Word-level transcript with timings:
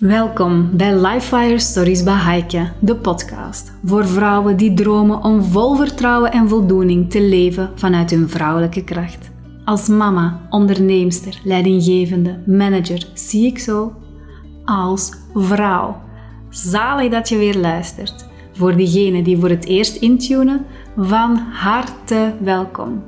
Welkom 0.00 0.76
bij 0.76 0.96
Lifefire 0.96 1.58
Stories 1.58 2.02
bij 2.02 2.14
Heike, 2.14 2.72
de 2.78 2.96
podcast 2.96 3.72
voor 3.84 4.06
vrouwen 4.06 4.56
die 4.56 4.74
dromen 4.74 5.24
om 5.24 5.42
vol 5.42 5.76
vertrouwen 5.76 6.32
en 6.32 6.48
voldoening 6.48 7.10
te 7.10 7.22
leven 7.22 7.70
vanuit 7.74 8.10
hun 8.10 8.28
vrouwelijke 8.28 8.84
kracht. 8.84 9.30
Als 9.64 9.88
mama, 9.88 10.40
onderneemster, 10.50 11.40
leidinggevende, 11.44 12.42
manager 12.46 13.06
zie 13.14 13.46
ik 13.46 13.58
zo 13.58 13.92
als 14.64 15.12
vrouw. 15.34 16.02
Zalig 16.50 17.10
dat 17.10 17.28
je 17.28 17.36
weer 17.36 17.56
luistert. 17.56 18.28
Voor 18.52 18.76
diegenen 18.76 19.24
die 19.24 19.38
voor 19.38 19.50
het 19.50 19.64
eerst 19.64 19.96
intunen, 19.96 20.66
van 20.96 21.36
harte 21.36 22.34
welkom. 22.38 23.02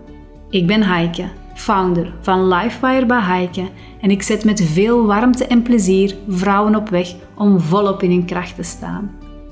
Ik 0.51 0.67
ben 0.67 0.83
Heike, 0.83 1.29
founder 1.55 2.15
van 2.21 2.49
Lifefire 2.49 3.07
bij 3.07 3.21
Heike 3.21 3.69
en 4.03 4.11
ik 4.11 4.23
zet 4.23 4.45
met 4.45 4.63
veel 4.63 5.07
warmte 5.07 5.47
en 5.47 5.63
plezier 5.63 6.17
vrouwen 6.29 6.77
op 6.77 6.89
weg 6.89 7.15
om 7.35 7.61
volop 7.61 8.03
in 8.03 8.11
hun 8.11 8.25
kracht 8.25 8.55
te 8.55 8.63
staan. 8.63 9.11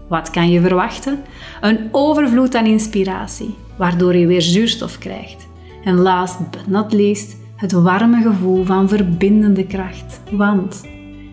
Wat 0.09 0.31
kan 0.31 0.51
je 0.51 0.61
verwachten? 0.61 1.19
Een 1.61 1.89
overvloed 1.91 2.55
aan 2.55 2.67
inspiratie, 2.67 3.55
waardoor 3.77 4.17
je 4.17 4.27
weer 4.27 4.43
zuurstof 4.43 4.99
krijgt. 4.99 5.49
En 5.85 5.95
last 5.95 6.51
but 6.51 6.67
not 6.67 6.93
least, 6.93 7.37
het 7.57 7.73
warme 7.73 8.23
gevoel 8.23 8.65
van 8.65 8.89
verbindende 8.89 9.67
kracht. 9.67 10.21
Want 10.31 10.89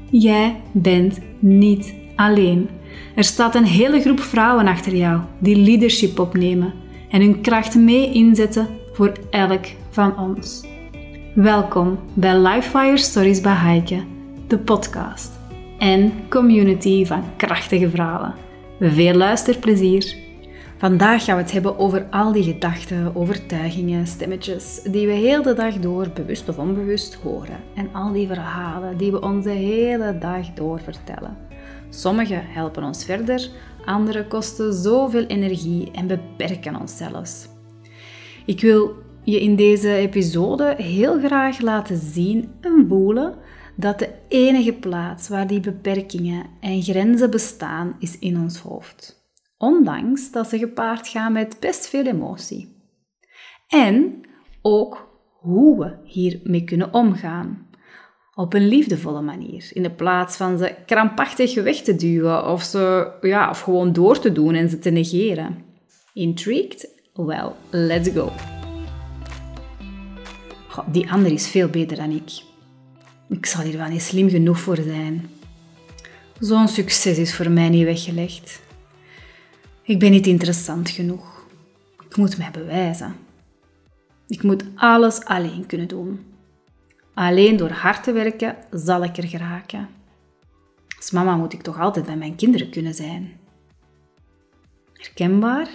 jij 0.10 0.55
bent 0.72 1.20
niet 1.40 1.94
alleen. 2.16 2.70
Er 3.16 3.24
staat 3.24 3.55
een 3.55 3.66
hele 3.66 4.02
groep 4.02 4.20
vrouwen 4.20 4.68
achter 4.68 4.96
jou 4.96 5.22
die 5.40 5.55
leadership 5.55 6.20
opnemen 6.20 6.74
en 7.10 7.22
hun 7.22 7.41
kracht 7.41 7.76
mee 7.76 8.13
inzetten 8.13 8.68
voor 8.94 9.12
elk 9.30 9.66
van 9.90 10.18
ons. 10.20 10.66
Welkom 11.38 12.00
bij 12.14 12.40
Lifefire 12.40 12.98
Stories 12.98 13.41
bij 13.41 13.54
Heike, 13.54 14.04
de 14.48 14.59
podcast 14.59 15.32
en 15.80 16.30
community 16.30 17.05
van 17.05 17.23
krachtige 17.36 17.90
vrouwen. 17.90 18.34
Veel 18.80 19.13
luisterplezier! 19.13 20.15
Vandaag 20.77 21.24
gaan 21.24 21.35
we 21.35 21.41
het 21.41 21.52
hebben 21.52 21.77
over 21.77 22.08
al 22.12 22.32
die 22.32 22.43
gedachten, 22.43 23.15
overtuigingen, 23.15 24.08
stemmetjes 24.08 24.82
die 24.82 25.08
we 25.08 25.13
heel 25.13 25.41
de 25.41 25.54
dag 25.54 25.74
door, 25.74 26.10
bewust 26.10 26.49
of 26.49 26.58
onbewust, 26.58 27.13
horen. 27.13 27.60
En 27.76 27.90
al 27.93 28.12
die 28.12 28.27
verhalen 28.27 28.98
die 28.98 29.12
we 29.12 29.21
ons 29.21 29.43
de 29.43 29.52
hele 29.52 30.18
dag 30.18 30.54
door 30.54 30.80
vertellen. 30.80 31.38
Sommige 31.90 32.41
helpen 32.43 32.84
ons 32.84 33.05
verder, 33.05 33.49
andere 33.85 34.27
kosten 34.27 34.74
zoveel 34.74 35.26
energie 35.26 35.91
en 35.91 36.08
beperken 36.08 36.80
ons 36.80 36.98
zelfs. 36.98 37.48
Ik 38.46 38.62
wil 38.62 39.05
je 39.32 39.42
in 39.42 39.56
deze 39.56 39.94
episode 39.94 40.74
heel 40.78 41.20
graag 41.20 41.60
laten 41.60 41.98
zien 41.98 42.52
en 42.62 42.86
voelen 42.90 43.36
dat 43.76 44.00
de 44.00 44.10
enige 44.28 44.74
plaats 44.74 45.30
waar 45.30 45.48
die 45.48 45.60
beperkingen 45.60 46.46
en 46.60 46.82
grenzen 46.82 47.30
bestaan 47.30 47.96
is 48.00 48.20
in 48.20 48.40
ons 48.40 48.60
hoofd. 48.60 49.30
Ondanks 49.58 50.32
dat 50.32 50.50
ze 50.50 50.58
gepaard 50.58 51.08
gaan 51.08 51.32
met 51.32 51.58
best 51.60 51.88
veel 51.88 52.05
emotie. 52.05 52.76
En 53.68 54.22
ook 54.62 55.20
hoe 55.40 55.80
we 55.80 55.96
hiermee 56.04 56.64
kunnen 56.64 56.94
omgaan. 56.94 57.68
Op 58.36 58.54
een 58.54 58.68
liefdevolle 58.68 59.22
manier, 59.22 59.70
in 59.74 59.84
de 59.84 59.92
plaats 59.92 60.38
van 60.38 60.58
ze 60.58 60.76
krampachtig 60.86 61.64
weg 61.64 61.76
te 61.76 61.96
duwen 61.96 62.52
of, 62.52 62.64
ze, 62.64 63.12
ja, 63.22 63.50
of 63.50 63.60
gewoon 63.60 63.94
door 63.94 64.20
te 64.20 64.31
doen 64.31 64.53
en 64.53 64.70
ze 64.70 64.80
te 64.80 64.90
negeren. 64.90 65.64
Intrigued? 66.14 66.90
Well, 67.14 67.52
let's 67.70 68.09
go 68.09 68.31
die 70.86 71.12
ander 71.12 71.31
is 71.31 71.47
veel 71.47 71.70
beter 71.70 71.97
dan 71.97 72.12
ik. 72.12 72.44
Ik 73.30 73.46
zal 73.46 73.64
hier 73.64 73.78
wel 73.78 73.88
niet 73.88 74.02
slim 74.02 74.30
genoeg 74.30 74.59
voor 74.59 74.75
zijn. 74.75 75.30
Zo'n 76.40 76.68
succes 76.68 77.18
is 77.18 77.36
voor 77.36 77.52
mij 77.52 77.70
niet 77.70 77.84
weggelegd. 77.84 78.62
Ik 79.81 80.00
ben 80.00 80.12
niet 80.12 80.28
interessant 80.28 80.90
genoeg. 80.90 81.46
Ik 82.09 82.18
moet 82.18 82.38
mij 82.38 82.52
bewijzen. 82.52 83.16
Ik 84.28 84.44
moet 84.44 84.64
alles 84.76 85.26
alleen 85.26 85.66
kunnen 85.66 85.88
doen. 85.88 86.26
Alleen 87.14 87.58
door 87.58 87.70
hard 87.70 88.04
te 88.04 88.12
werken 88.12 88.56
zal 88.72 89.04
ik 89.04 89.18
er 89.18 89.28
geraken. 89.28 89.88
Als 90.98 91.12
mama 91.12 91.36
moet 91.36 91.54
ik 91.54 91.62
toch 91.62 91.80
altijd 91.80 92.06
bij 92.06 92.18
mijn 92.18 92.36
kinderen 92.36 92.70
kunnen 92.70 92.94
zijn. 92.94 93.40
Herkenbaar? 94.94 95.70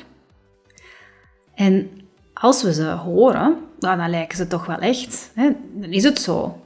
En 1.54 1.90
als 2.32 2.62
we 2.62 2.74
ze 2.74 2.90
horen, 2.90 3.58
nou, 3.82 3.96
dan 3.96 4.10
lijken 4.10 4.36
ze 4.36 4.46
toch 4.46 4.66
wel 4.66 4.78
echt. 4.78 5.30
Hè? 5.34 5.50
Dan 5.74 5.90
is 5.90 6.04
het 6.04 6.18
zo. 6.18 6.60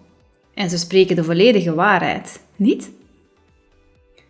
En 0.54 0.70
ze 0.70 0.78
spreken 0.78 1.16
de 1.16 1.24
volledige 1.24 1.74
waarheid, 1.74 2.40
niet? 2.56 2.90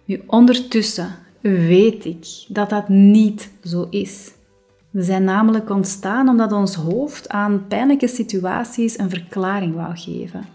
Nu, 0.04 0.22
ondertussen 0.26 1.14
weet 1.40 2.04
ik 2.04 2.26
dat 2.48 2.70
dat 2.70 2.88
niet 2.88 3.50
zo 3.64 3.86
is. 3.90 4.32
Ze 4.92 5.02
zijn 5.02 5.24
namelijk 5.24 5.70
ontstaan 5.70 6.28
omdat 6.28 6.52
ons 6.52 6.74
hoofd 6.74 7.28
aan 7.28 7.66
pijnlijke 7.68 8.08
situaties 8.08 8.98
een 8.98 9.10
verklaring 9.10 9.74
wou 9.74 9.96
geven. 9.96 10.46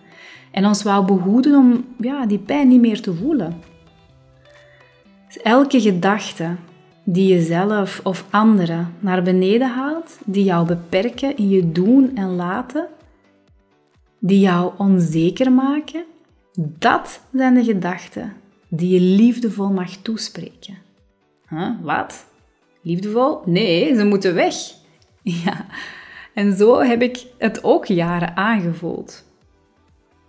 En 0.51 0.65
ons 0.65 0.83
wou 0.83 1.05
behoeden 1.05 1.55
om 1.55 1.85
ja, 1.99 2.25
die 2.25 2.39
pijn 2.39 2.67
niet 2.67 2.81
meer 2.81 3.01
te 3.01 3.13
voelen. 3.13 3.61
Dus 5.27 5.41
elke 5.41 5.81
gedachte 5.81 6.55
die 7.03 7.27
jezelf 7.27 7.99
of 8.03 8.25
anderen 8.29 8.95
naar 8.99 9.23
beneden 9.23 9.69
haalt, 9.69 10.19
die 10.25 10.43
jou 10.43 10.65
beperken 10.65 11.37
in 11.37 11.49
je 11.49 11.71
doen 11.71 12.15
en 12.15 12.35
laten, 12.35 12.87
die 14.19 14.39
jou 14.39 14.71
onzeker 14.77 15.51
maken, 15.51 16.03
dat 16.53 17.21
zijn 17.31 17.53
de 17.53 17.63
gedachten 17.63 18.33
die 18.67 18.89
je 18.89 18.99
liefdevol 18.99 19.69
mag 19.69 19.95
toespreken. 19.95 20.77
Huh? 21.49 21.69
Wat? 21.81 22.25
Liefdevol? 22.81 23.41
Nee, 23.45 23.95
ze 23.95 24.05
moeten 24.05 24.33
weg. 24.33 24.55
Ja, 25.23 25.65
en 26.33 26.57
zo 26.57 26.79
heb 26.79 27.01
ik 27.01 27.25
het 27.37 27.63
ook 27.63 27.85
jaren 27.85 28.35
aangevoeld. 28.35 29.25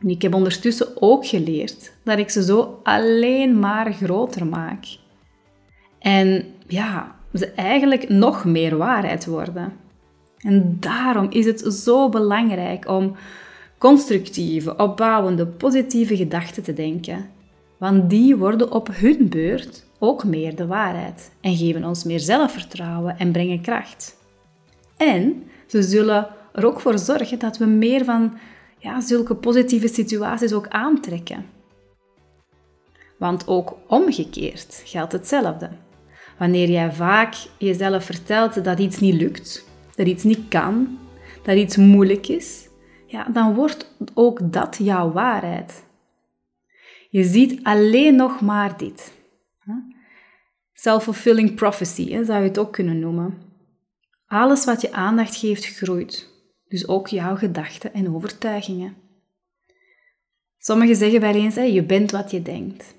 Ik 0.00 0.22
heb 0.22 0.34
ondertussen 0.34 1.03
ook 1.03 1.27
geleerd 1.27 1.93
dat 2.05 2.19
ik 2.19 2.31
ze 2.31 2.43
zo 2.43 2.81
alleen 2.82 3.59
maar 3.59 3.93
groter 3.93 4.47
maak. 4.47 4.84
En 5.99 6.44
ja, 6.72 7.15
ze 7.34 7.47
eigenlijk 7.47 8.09
nog 8.09 8.44
meer 8.44 8.77
waarheid 8.77 9.27
worden. 9.27 9.72
En 10.38 10.77
daarom 10.81 11.31
is 11.31 11.44
het 11.44 11.60
zo 11.75 12.09
belangrijk 12.09 12.88
om 12.88 13.16
constructieve, 13.78 14.77
opbouwende, 14.77 15.47
positieve 15.47 16.16
gedachten 16.16 16.62
te 16.62 16.72
denken. 16.72 17.31
Want 17.78 18.11
die 18.11 18.37
worden 18.37 18.72
op 18.72 18.88
hun 18.93 19.28
beurt 19.28 19.87
ook 19.99 20.25
meer 20.25 20.56
de 20.56 20.66
waarheid 20.66 21.32
en 21.41 21.56
geven 21.56 21.84
ons 21.84 22.05
meer 22.05 22.21
zelfvertrouwen 22.21 23.19
en 23.19 23.32
brengen 23.32 23.61
kracht. 23.61 24.16
En 24.97 25.43
ze 25.66 25.82
zullen 25.82 26.28
er 26.53 26.66
ook 26.66 26.81
voor 26.81 26.99
zorgen 26.99 27.38
dat 27.38 27.59
we 27.59 27.65
meer 27.65 28.05
van 28.05 28.38
ja, 28.78 29.00
zulke 29.00 29.34
positieve 29.34 29.88
situaties 29.88 30.53
ook 30.53 30.69
aantrekken. 30.69 31.44
Want 33.19 33.47
ook 33.47 33.77
omgekeerd 33.87 34.82
geldt 34.84 35.12
hetzelfde. 35.12 35.71
Wanneer 36.42 36.70
jij 36.70 36.92
vaak 36.92 37.34
jezelf 37.58 38.04
vertelt 38.04 38.64
dat 38.64 38.78
iets 38.78 39.00
niet 39.00 39.14
lukt, 39.14 39.66
dat 39.94 40.06
iets 40.06 40.25
niet 40.25 40.48
kan, 40.48 40.98
dat 41.42 41.56
iets 41.56 41.76
moeilijk 41.76 42.28
is, 42.28 42.69
ja, 43.06 43.25
dan 43.25 43.54
wordt 43.54 43.94
ook 44.14 44.52
dat 44.52 44.78
jouw 44.81 45.12
waarheid. 45.12 45.84
Je 47.08 47.25
ziet 47.25 47.60
alleen 47.62 48.16
nog 48.16 48.41
maar 48.41 48.76
dit. 48.76 49.12
Self-fulfilling 50.72 51.54
prophecy 51.54 52.22
zou 52.22 52.42
je 52.42 52.48
het 52.48 52.58
ook 52.58 52.72
kunnen 52.72 52.98
noemen. 52.98 53.38
Alles 54.26 54.64
wat 54.64 54.81
je 54.81 54.92
aandacht 54.92 55.36
geeft, 55.36 55.64
groeit. 55.64 56.28
Dus 56.69 56.88
ook 56.88 57.08
jouw 57.08 57.36
gedachten 57.36 57.94
en 57.94 58.14
overtuigingen. 58.14 58.97
Sommigen 60.58 60.97
zeggen 60.97 61.20
wel 61.20 61.34
eens, 61.34 61.54
je 61.54 61.82
bent 61.82 62.10
wat 62.10 62.31
je 62.31 62.42
denkt. 62.42 62.94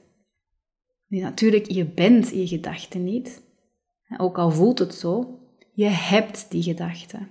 Natuurlijk, 1.21 1.71
je 1.71 1.85
bent 1.85 2.29
je 2.29 2.47
gedachten 2.47 3.03
niet. 3.03 3.41
Ook 4.17 4.37
al 4.37 4.51
voelt 4.51 4.79
het 4.79 4.95
zo, 4.95 5.39
je 5.73 5.85
hebt 5.85 6.45
die 6.49 6.63
gedachten. 6.63 7.27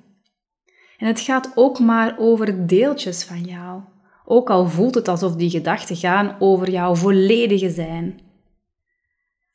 En 0.99 1.07
het 1.07 1.21
gaat 1.21 1.53
ook 1.55 1.79
maar 1.79 2.17
over 2.19 2.67
deeltjes 2.67 3.25
van 3.25 3.41
jou. 3.41 3.81
Ook 4.25 4.51
al 4.51 4.69
voelt 4.69 4.95
het 4.95 5.09
alsof 5.09 5.37
die 5.37 5.51
gedachten 5.51 5.97
gaan 5.97 6.37
over 6.39 6.71
jouw 6.71 6.95
volledige 6.95 7.71
zijn. 7.71 8.21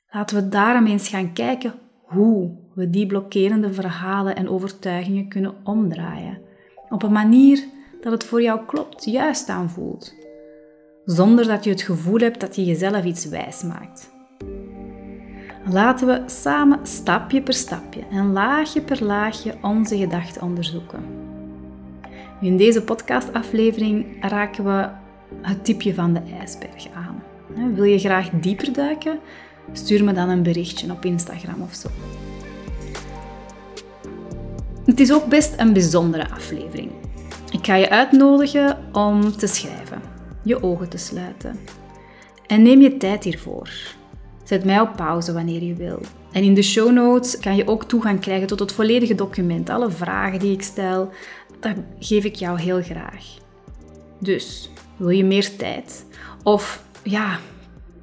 Laten 0.10 0.36
we 0.36 0.50
daarom 0.50 0.86
eens 0.86 1.08
gaan 1.08 1.34
kijken 1.34 1.74
hoe 2.04 2.58
we 2.74 2.90
die 2.90 3.08
blokkerende 3.08 3.74
verhalen 3.74 4.36
en 4.36 4.50
overtuigingen 4.50 5.28
kunnen 5.28 5.56
omdraaien. 5.64 6.42
Op 6.90 7.04
een 7.04 7.12
manier 7.12 7.64
dat 8.02 8.12
het 8.12 8.24
voor 8.24 8.42
jou 8.42 8.66
klopt, 8.66 9.06
juist 9.06 9.50
aanvoelt. 9.50 10.14
Zonder 11.06 11.48
dat 11.48 11.64
je 11.64 11.70
het 11.70 11.82
gevoel 11.82 12.20
hebt 12.20 12.40
dat 12.40 12.56
je 12.56 12.66
jezelf 12.66 13.04
iets 13.04 13.26
wijs 13.26 13.64
maakt. 13.64 14.16
Laten 15.70 16.08
we 16.08 16.22
samen 16.26 16.80
stapje 16.84 17.42
per 17.42 17.54
stapje 17.54 18.04
en 18.12 18.32
laagje 18.32 18.82
per 18.82 19.04
laagje 19.04 19.56
onze 19.62 19.98
gedachten 19.98 20.42
onderzoeken. 20.42 21.06
In 22.42 22.58
deze 22.58 22.84
podcastaflevering 22.84 24.06
raken 24.22 24.64
we 24.64 24.90
het 25.42 25.66
tipje 25.66 25.94
van 25.94 26.14
de 26.14 26.22
ijsberg 26.40 26.88
aan. 26.94 27.24
Wil 27.74 27.84
je 27.84 28.00
graag 28.00 28.30
dieper 28.30 28.74
duiken? 28.74 29.20
Stuur 29.72 30.04
me 30.04 30.14
dan 30.14 30.30
een 30.30 30.44
berichtje 30.44 30.92
op 30.92 31.06
Instagram 31.06 31.62
of 31.62 31.74
zo. 31.74 31.90
Het 34.86 35.00
is 35.00 35.14
ook 35.14 35.26
best 35.26 35.60
een 35.60 35.74
bijzondere 35.74 36.30
aflevering. 36.30 36.92
Ik 37.52 37.66
ga 37.66 37.76
je 37.76 37.90
uitnodigen 37.90 38.78
om 38.92 39.32
te 39.32 39.48
schrijven, 39.48 40.02
je 40.44 40.64
ogen 40.64 40.90
te 40.90 40.98
sluiten. 40.98 41.60
En 42.46 42.62
neem 42.62 42.82
je 42.82 42.98
tijd 42.98 43.24
hiervoor. 43.24 43.70
Zet 44.48 44.66
mij 44.66 44.80
op 44.80 44.96
pauze 44.96 45.34
wanneer 45.34 45.64
je 45.64 45.74
wil. 45.74 46.00
En 46.32 46.44
in 46.44 46.54
de 46.54 46.62
show 46.62 46.92
notes 46.92 47.40
kan 47.40 47.56
je 47.56 47.68
ook 47.68 47.84
toegang 47.84 48.20
krijgen 48.20 48.48
tot 48.48 48.60
het 48.60 48.72
volledige 48.72 49.16
document. 49.16 49.70
Alle 49.70 49.92
vragen 49.92 50.40
die 50.40 50.52
ik 50.52 50.62
stel, 50.62 51.10
geef 52.00 52.24
ik 52.24 52.36
jou 52.36 52.60
heel 52.60 52.82
graag. 52.82 53.26
Dus, 54.20 54.70
wil 54.98 55.10
je 55.10 55.24
meer 55.24 55.56
tijd? 55.56 56.06
Of 56.44 56.84
ja, 57.04 57.40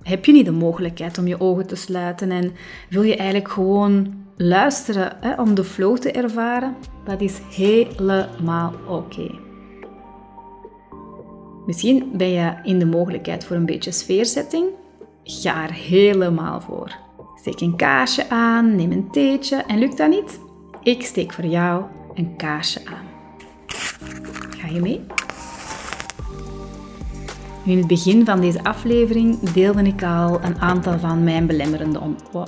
heb 0.03 0.25
je 0.25 0.33
niet 0.33 0.45
de 0.45 0.53
mogelijkheid 0.53 1.19
om 1.19 1.27
je 1.27 1.41
ogen 1.41 1.67
te 1.67 1.77
sluiten 1.77 2.31
en 2.31 2.53
wil 2.91 3.03
je 3.03 3.17
eigenlijk 3.17 3.51
gewoon 3.51 4.15
luisteren 4.37 5.17
hè, 5.21 5.41
om 5.41 5.55
de 5.55 5.65
flow 5.65 5.99
te 5.99 6.11
ervaren? 6.11 6.77
Dat 7.05 7.21
is 7.21 7.41
helemaal 7.51 8.75
oké. 8.89 9.31
Misschien 11.67 12.11
ben 12.13 12.29
je 12.29 12.55
in 12.63 12.79
de 12.79 12.87
mogelijkheid 12.87 13.45
voor 13.45 13.57
een 13.57 13.67
beetje 13.67 13.93
sfeerzetting. 13.93 14.67
Ga 15.25 15.63
er 15.63 15.73
helemaal 15.73 16.61
voor. 16.61 16.97
Steek 17.35 17.61
een 17.61 17.77
kaarsje 17.77 18.29
aan, 18.31 18.77
neem 18.77 18.93
een 18.93 19.11
theetje 19.11 19.57
en 19.57 19.79
lukt 19.79 19.97
dat 19.97 20.09
niet? 20.09 20.41
Ik 20.83 21.03
steek 21.03 21.33
voor 21.33 21.47
jou 21.47 21.85
een 22.15 22.37
kaarsje 22.37 22.81
aan. 22.87 23.07
Ga 24.59 24.69
je 24.69 24.81
mee? 24.81 25.01
In 27.65 27.79
het 27.79 27.87
begin 27.87 28.25
van 28.25 28.41
deze 28.41 28.65
aflevering 28.65 29.41
deelde 29.41 29.83
ik 29.83 30.03
al 30.03 30.43
een 30.43 30.59
aantal 30.59 30.99
van 30.99 31.25
mijn 31.25 31.47
belemmerende 31.47 32.01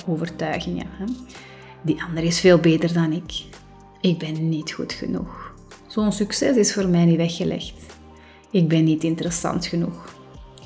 overtuigingen. 0.06 0.86
Die 1.82 2.02
ander 2.02 2.24
is 2.24 2.40
veel 2.40 2.58
beter 2.58 2.92
dan 2.92 3.12
ik. 3.12 3.44
Ik 4.00 4.18
ben 4.18 4.48
niet 4.48 4.72
goed 4.72 4.92
genoeg. 4.92 5.54
Zo'n 5.86 6.12
succes 6.12 6.56
is 6.56 6.74
voor 6.74 6.88
mij 6.88 7.04
niet 7.04 7.16
weggelegd. 7.16 7.74
Ik 8.50 8.68
ben 8.68 8.84
niet 8.84 9.04
interessant 9.04 9.66
genoeg. 9.66 10.14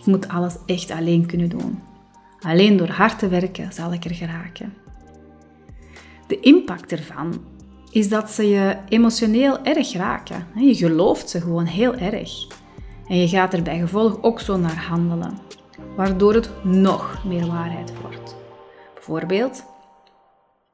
Ik 0.00 0.06
moet 0.06 0.28
alles 0.28 0.56
echt 0.66 0.90
alleen 0.90 1.26
kunnen 1.26 1.48
doen. 1.48 1.88
Alleen 2.40 2.76
door 2.76 2.88
hard 2.88 3.18
te 3.18 3.28
werken 3.28 3.72
zal 3.72 3.92
ik 3.92 4.04
er 4.04 4.14
geraken. 4.14 4.74
De 6.26 6.40
impact 6.40 6.92
ervan 6.92 7.44
is 7.90 8.08
dat 8.08 8.30
ze 8.30 8.48
je 8.48 8.76
emotioneel 8.88 9.62
erg 9.62 9.92
raken. 9.92 10.46
Je 10.54 10.74
gelooft 10.74 11.30
ze 11.30 11.40
gewoon 11.40 11.64
heel 11.64 11.94
erg. 11.94 12.46
En 13.06 13.16
je 13.16 13.28
gaat 13.28 13.52
er 13.52 13.62
bij 13.62 13.78
gevolg 13.78 14.22
ook 14.22 14.40
zo 14.40 14.56
naar 14.56 14.84
handelen, 14.84 15.38
waardoor 15.96 16.34
het 16.34 16.50
nog 16.62 17.24
meer 17.24 17.46
waarheid 17.46 18.00
wordt. 18.00 18.36
Bijvoorbeeld, 18.94 19.64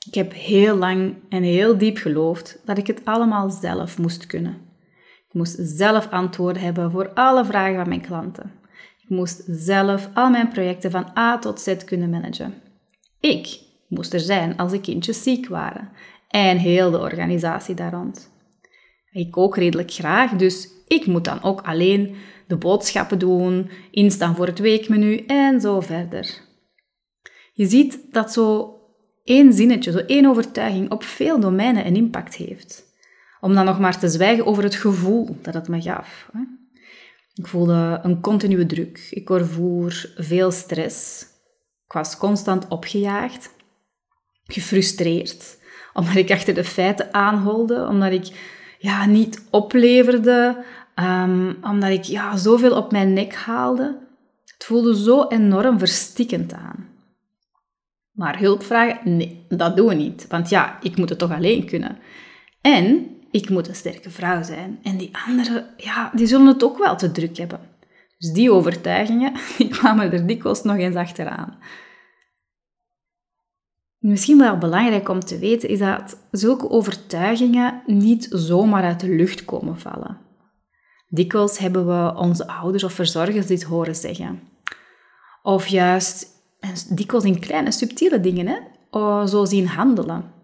ik 0.06 0.14
heb 0.14 0.32
heel 0.32 0.76
lang 0.76 1.14
en 1.28 1.42
heel 1.42 1.78
diep 1.78 1.96
geloofd 1.96 2.60
dat 2.64 2.78
ik 2.78 2.86
het 2.86 3.00
allemaal 3.04 3.50
zelf 3.50 3.98
moest 3.98 4.26
kunnen. 4.26 4.58
Ik 5.28 5.32
moest 5.32 5.56
zelf 5.58 6.10
antwoorden 6.10 6.62
hebben 6.62 6.90
voor 6.90 7.10
alle 7.14 7.44
vragen 7.44 7.76
van 7.76 7.88
mijn 7.88 8.00
klanten. 8.00 8.52
Ik 9.08 9.16
moest 9.16 9.42
zelf 9.46 10.08
al 10.14 10.30
mijn 10.30 10.48
projecten 10.48 10.90
van 10.90 11.10
A 11.18 11.38
tot 11.38 11.60
Z 11.60 11.76
kunnen 11.84 12.10
managen. 12.10 12.54
Ik 13.20 13.58
moest 13.88 14.12
er 14.12 14.20
zijn 14.20 14.56
als 14.56 14.70
de 14.72 14.80
kindjes 14.80 15.22
ziek 15.22 15.48
waren 15.48 15.88
en 16.28 16.56
heel 16.56 16.90
de 16.90 16.98
organisatie 16.98 17.74
daar 17.74 17.92
rond. 17.92 18.30
Ik 19.10 19.30
kook 19.30 19.56
redelijk 19.56 19.90
graag, 19.90 20.30
dus 20.30 20.68
ik 20.86 21.06
moet 21.06 21.24
dan 21.24 21.42
ook 21.42 21.60
alleen 21.60 22.14
de 22.46 22.56
boodschappen 22.56 23.18
doen, 23.18 23.70
instaan 23.90 24.36
voor 24.36 24.46
het 24.46 24.58
weekmenu 24.58 25.16
en 25.16 25.60
zo 25.60 25.80
verder. 25.80 26.40
Je 27.52 27.66
ziet 27.66 27.98
dat 28.10 28.32
zo 28.32 28.78
één 29.24 29.52
zinnetje, 29.52 29.90
zo 29.90 29.98
één 29.98 30.26
overtuiging 30.26 30.90
op 30.90 31.02
veel 31.02 31.40
domeinen 31.40 31.86
een 31.86 31.96
impact 31.96 32.34
heeft. 32.34 32.84
Om 33.40 33.54
dan 33.54 33.64
nog 33.64 33.78
maar 33.78 33.98
te 33.98 34.08
zwijgen 34.08 34.46
over 34.46 34.62
het 34.62 34.74
gevoel 34.74 35.36
dat 35.42 35.54
het 35.54 35.68
me 35.68 35.80
gaf. 35.82 36.30
Ik 37.36 37.46
voelde 37.46 38.00
een 38.02 38.20
continue 38.20 38.66
druk. 38.66 39.08
Ik 39.10 39.30
ervoer 39.30 40.10
veel 40.16 40.50
stress. 40.50 41.26
Ik 41.86 41.92
was 41.92 42.16
constant 42.16 42.68
opgejaagd, 42.68 43.54
gefrustreerd, 44.44 45.58
omdat 45.92 46.14
ik 46.14 46.30
achter 46.30 46.54
de 46.54 46.64
feiten 46.64 47.14
aanholde, 47.14 47.86
omdat 47.86 48.12
ik 48.12 48.26
ja, 48.78 49.06
niet 49.06 49.44
opleverde, 49.50 50.64
um, 50.94 51.56
omdat 51.62 51.90
ik 51.90 52.04
ja, 52.04 52.36
zoveel 52.36 52.76
op 52.76 52.92
mijn 52.92 53.12
nek 53.12 53.34
haalde. 53.34 53.98
Het 54.44 54.64
voelde 54.64 54.96
zo 54.96 55.28
enorm 55.28 55.78
verstikkend 55.78 56.52
aan. 56.52 56.88
Maar 58.10 58.38
hulp 58.38 58.62
vragen? 58.62 59.16
Nee, 59.16 59.46
dat 59.48 59.76
doen 59.76 59.88
we 59.88 59.94
niet. 59.94 60.26
Want 60.28 60.48
ja, 60.48 60.78
ik 60.82 60.96
moet 60.96 61.08
het 61.08 61.18
toch 61.18 61.32
alleen 61.32 61.66
kunnen. 61.66 61.98
En 62.60 63.15
ik 63.36 63.48
moet 63.48 63.68
een 63.68 63.74
sterke 63.74 64.10
vrouw 64.10 64.42
zijn. 64.42 64.78
En 64.82 64.96
die 64.96 65.10
anderen, 65.26 65.66
ja, 65.76 66.10
die 66.14 66.26
zullen 66.26 66.46
het 66.46 66.64
ook 66.64 66.78
wel 66.78 66.96
te 66.96 67.12
druk 67.12 67.36
hebben. 67.36 67.60
Dus 68.18 68.32
die 68.32 68.52
overtuigingen, 68.52 69.32
die 69.58 69.68
kwamen 69.68 70.12
er 70.12 70.26
dikwijls 70.26 70.62
nog 70.62 70.76
eens 70.76 70.96
achteraan. 70.96 71.58
Misschien 73.98 74.38
wel 74.38 74.58
belangrijk 74.58 75.08
om 75.08 75.20
te 75.20 75.38
weten 75.38 75.68
is 75.68 75.78
dat 75.78 76.18
zulke 76.30 76.70
overtuigingen 76.70 77.82
niet 77.86 78.26
zomaar 78.30 78.82
uit 78.82 79.00
de 79.00 79.08
lucht 79.08 79.44
komen 79.44 79.78
vallen. 79.78 80.18
Dikwijls 81.08 81.58
hebben 81.58 81.86
we 81.86 82.18
onze 82.18 82.46
ouders 82.48 82.84
of 82.84 82.92
verzorgers 82.92 83.46
dit 83.46 83.62
horen 83.62 83.96
zeggen. 83.96 84.42
Of 85.42 85.66
juist 85.66 86.26
dikwijls 86.88 87.24
in 87.24 87.40
kleine, 87.40 87.72
subtiele 87.72 88.20
dingen, 88.20 88.46
hè, 88.46 89.26
zo 89.26 89.44
zien 89.44 89.66
handelen. 89.66 90.34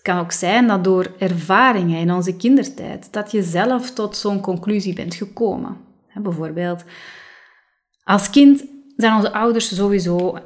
Het 0.00 0.08
kan 0.08 0.18
ook 0.18 0.32
zijn 0.32 0.66
dat 0.66 0.84
door 0.84 1.12
ervaringen 1.18 1.98
in 1.98 2.12
onze 2.12 2.36
kindertijd, 2.36 3.12
dat 3.12 3.30
je 3.30 3.42
zelf 3.42 3.90
tot 3.90 4.16
zo'n 4.16 4.40
conclusie 4.40 4.94
bent 4.94 5.14
gekomen. 5.14 5.76
Bijvoorbeeld, 6.14 6.84
als 8.02 8.30
kind 8.30 8.64
zijn 8.96 9.14
onze 9.14 9.32
ouders 9.32 9.74
sowieso 9.74 10.38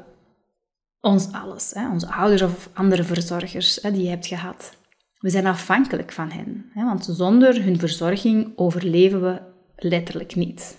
ons 1.01 1.31
alles. 1.31 1.73
Onze 1.91 2.11
ouders 2.11 2.41
of 2.41 2.69
andere 2.73 3.03
verzorgers 3.03 3.75
die 3.81 4.03
je 4.03 4.09
hebt 4.09 4.27
gehad. 4.27 4.77
We 5.19 5.29
zijn 5.29 5.45
afhankelijk 5.45 6.11
van 6.11 6.31
hen, 6.31 6.71
want 6.73 7.07
zonder 7.11 7.63
hun 7.63 7.79
verzorging 7.79 8.53
overleven 8.55 9.21
we 9.21 9.41
letterlijk 9.75 10.35
niet. 10.35 10.77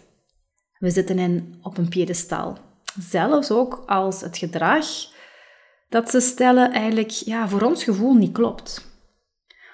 We 0.78 0.90
zetten 0.90 1.18
hen 1.18 1.54
op 1.62 1.78
een 1.78 1.88
piedestal. 1.88 2.58
Zelfs 3.00 3.50
ook 3.50 3.82
als 3.86 4.20
het 4.20 4.38
gedrag 4.38 4.86
dat 5.88 6.10
ze 6.10 6.20
stellen 6.20 6.72
eigenlijk 6.72 7.10
ja, 7.10 7.48
voor 7.48 7.62
ons 7.62 7.84
gevoel 7.84 8.14
niet 8.14 8.32
klopt. 8.32 8.94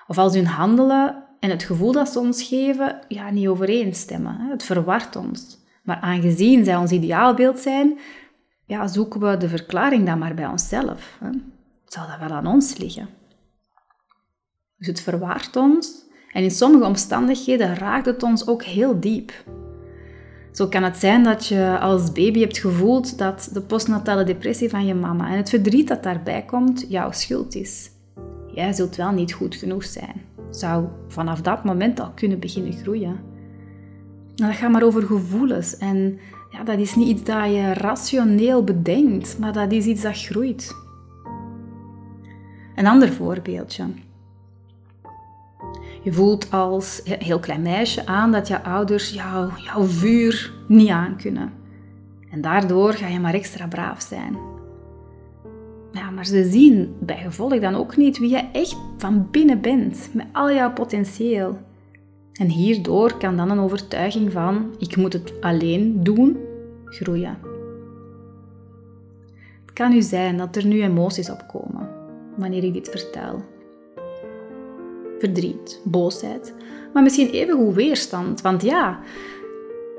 Of 0.07 0.19
als 0.19 0.35
hun 0.35 0.47
handelen 0.47 1.25
en 1.40 1.50
het 1.50 1.62
gevoel 1.62 1.92
dat 1.92 2.09
ze 2.09 2.19
ons 2.19 2.42
geven 2.42 3.00
ja, 3.09 3.31
niet 3.31 3.49
overeenstemmen. 3.49 4.40
Het 4.40 4.62
verwart 4.62 5.16
ons. 5.16 5.59
Maar 5.83 6.00
aangezien 6.00 6.64
zij 6.64 6.76
ons 6.76 6.90
ideaalbeeld 6.90 7.59
zijn, 7.59 7.99
ja, 8.66 8.87
zoeken 8.87 9.21
we 9.21 9.37
de 9.37 9.49
verklaring 9.49 10.07
dan 10.07 10.19
maar 10.19 10.35
bij 10.35 10.47
onszelf. 10.47 11.16
Hè. 11.21 11.31
Zou 11.87 12.07
dat 12.07 12.19
wel 12.19 12.37
aan 12.37 12.47
ons 12.47 12.76
liggen? 12.76 13.09
Dus 14.78 14.87
het 14.87 15.00
verwaart 15.00 15.57
ons 15.57 16.04
en 16.33 16.42
in 16.42 16.50
sommige 16.50 16.85
omstandigheden 16.85 17.75
raakt 17.75 18.07
het 18.07 18.23
ons 18.23 18.47
ook 18.47 18.62
heel 18.62 19.00
diep. 19.00 19.33
Zo 20.52 20.68
kan 20.68 20.82
het 20.82 20.97
zijn 20.97 21.23
dat 21.23 21.47
je 21.47 21.78
als 21.78 22.12
baby 22.12 22.40
hebt 22.40 22.59
gevoeld 22.59 23.18
dat 23.18 23.50
de 23.52 23.61
postnatale 23.61 24.25
depressie 24.25 24.68
van 24.68 24.87
je 24.87 24.94
mama 24.94 25.30
en 25.30 25.37
het 25.37 25.49
verdriet 25.49 25.88
dat 25.88 26.02
daarbij 26.02 26.42
komt 26.42 26.87
jouw 26.88 27.12
schuld 27.12 27.54
is. 27.54 27.90
Jij 28.54 28.73
zult 28.73 28.97
wel 28.97 29.11
niet 29.11 29.32
goed 29.32 29.54
genoeg 29.54 29.85
zijn. 29.85 30.23
Zou 30.50 30.87
vanaf 31.09 31.40
dat 31.40 31.64
moment 31.64 32.00
al 32.00 32.12
kunnen 32.14 32.38
beginnen 32.38 32.73
groeien. 32.73 33.21
Nou, 34.37 34.50
dat 34.50 34.61
gaat 34.61 34.71
maar 34.71 34.82
over 34.82 35.02
gevoelens 35.02 35.76
en 35.76 36.18
ja, 36.50 36.64
dat 36.64 36.78
is 36.78 36.94
niet 36.94 37.09
iets 37.09 37.25
dat 37.25 37.44
je 37.44 37.73
rationeel 37.73 38.64
bedenkt, 38.64 39.38
maar 39.38 39.52
dat 39.52 39.73
is 39.73 39.85
iets 39.85 40.02
dat 40.02 40.18
groeit. 40.18 40.75
Een 42.75 42.87
ander 42.87 43.12
voorbeeldje. 43.12 43.85
Je 46.02 46.12
voelt 46.12 46.50
als 46.50 47.00
heel 47.04 47.38
klein 47.38 47.62
meisje 47.62 48.06
aan 48.06 48.32
dat 48.32 48.49
je 48.49 48.64
ouders 48.64 49.11
jou, 49.11 49.50
jouw 49.56 49.85
vuur 49.85 50.52
niet 50.68 50.88
aankunnen. 50.88 51.52
En 52.30 52.40
daardoor 52.40 52.92
ga 52.92 53.06
je 53.06 53.21
maar 53.21 53.35
extra 53.35 53.66
braaf 53.66 54.00
zijn. 54.02 54.37
Ja, 55.92 56.11
maar 56.11 56.26
ze 56.26 56.50
zien 56.50 56.97
bij 57.00 57.16
gevolg 57.16 57.59
dan 57.59 57.75
ook 57.75 57.97
niet 57.97 58.18
wie 58.18 58.30
je 58.30 58.49
echt 58.52 58.76
van 58.97 59.28
binnen 59.30 59.61
bent, 59.61 60.11
met 60.12 60.26
al 60.32 60.52
jouw 60.52 60.73
potentieel. 60.73 61.59
En 62.32 62.49
hierdoor 62.49 63.18
kan 63.18 63.37
dan 63.37 63.50
een 63.50 63.59
overtuiging 63.59 64.32
van 64.32 64.75
ik 64.78 64.97
moet 64.97 65.12
het 65.12 65.40
alleen 65.40 66.02
doen 66.02 66.37
groeien. 66.85 67.38
Het 69.61 69.73
kan 69.73 69.90
nu 69.90 70.02
zijn 70.02 70.37
dat 70.37 70.56
er 70.56 70.66
nu 70.66 70.82
emoties 70.82 71.30
opkomen 71.30 71.88
wanneer 72.37 72.64
ik 72.64 72.73
dit 72.73 72.88
vertel 72.88 73.42
verdriet, 75.22 75.80
boosheid, 75.84 76.54
maar 76.92 77.02
misschien 77.02 77.30
even 77.30 77.54
goed 77.54 77.74
weerstand. 77.74 78.40
Want 78.40 78.62
ja, 78.62 79.00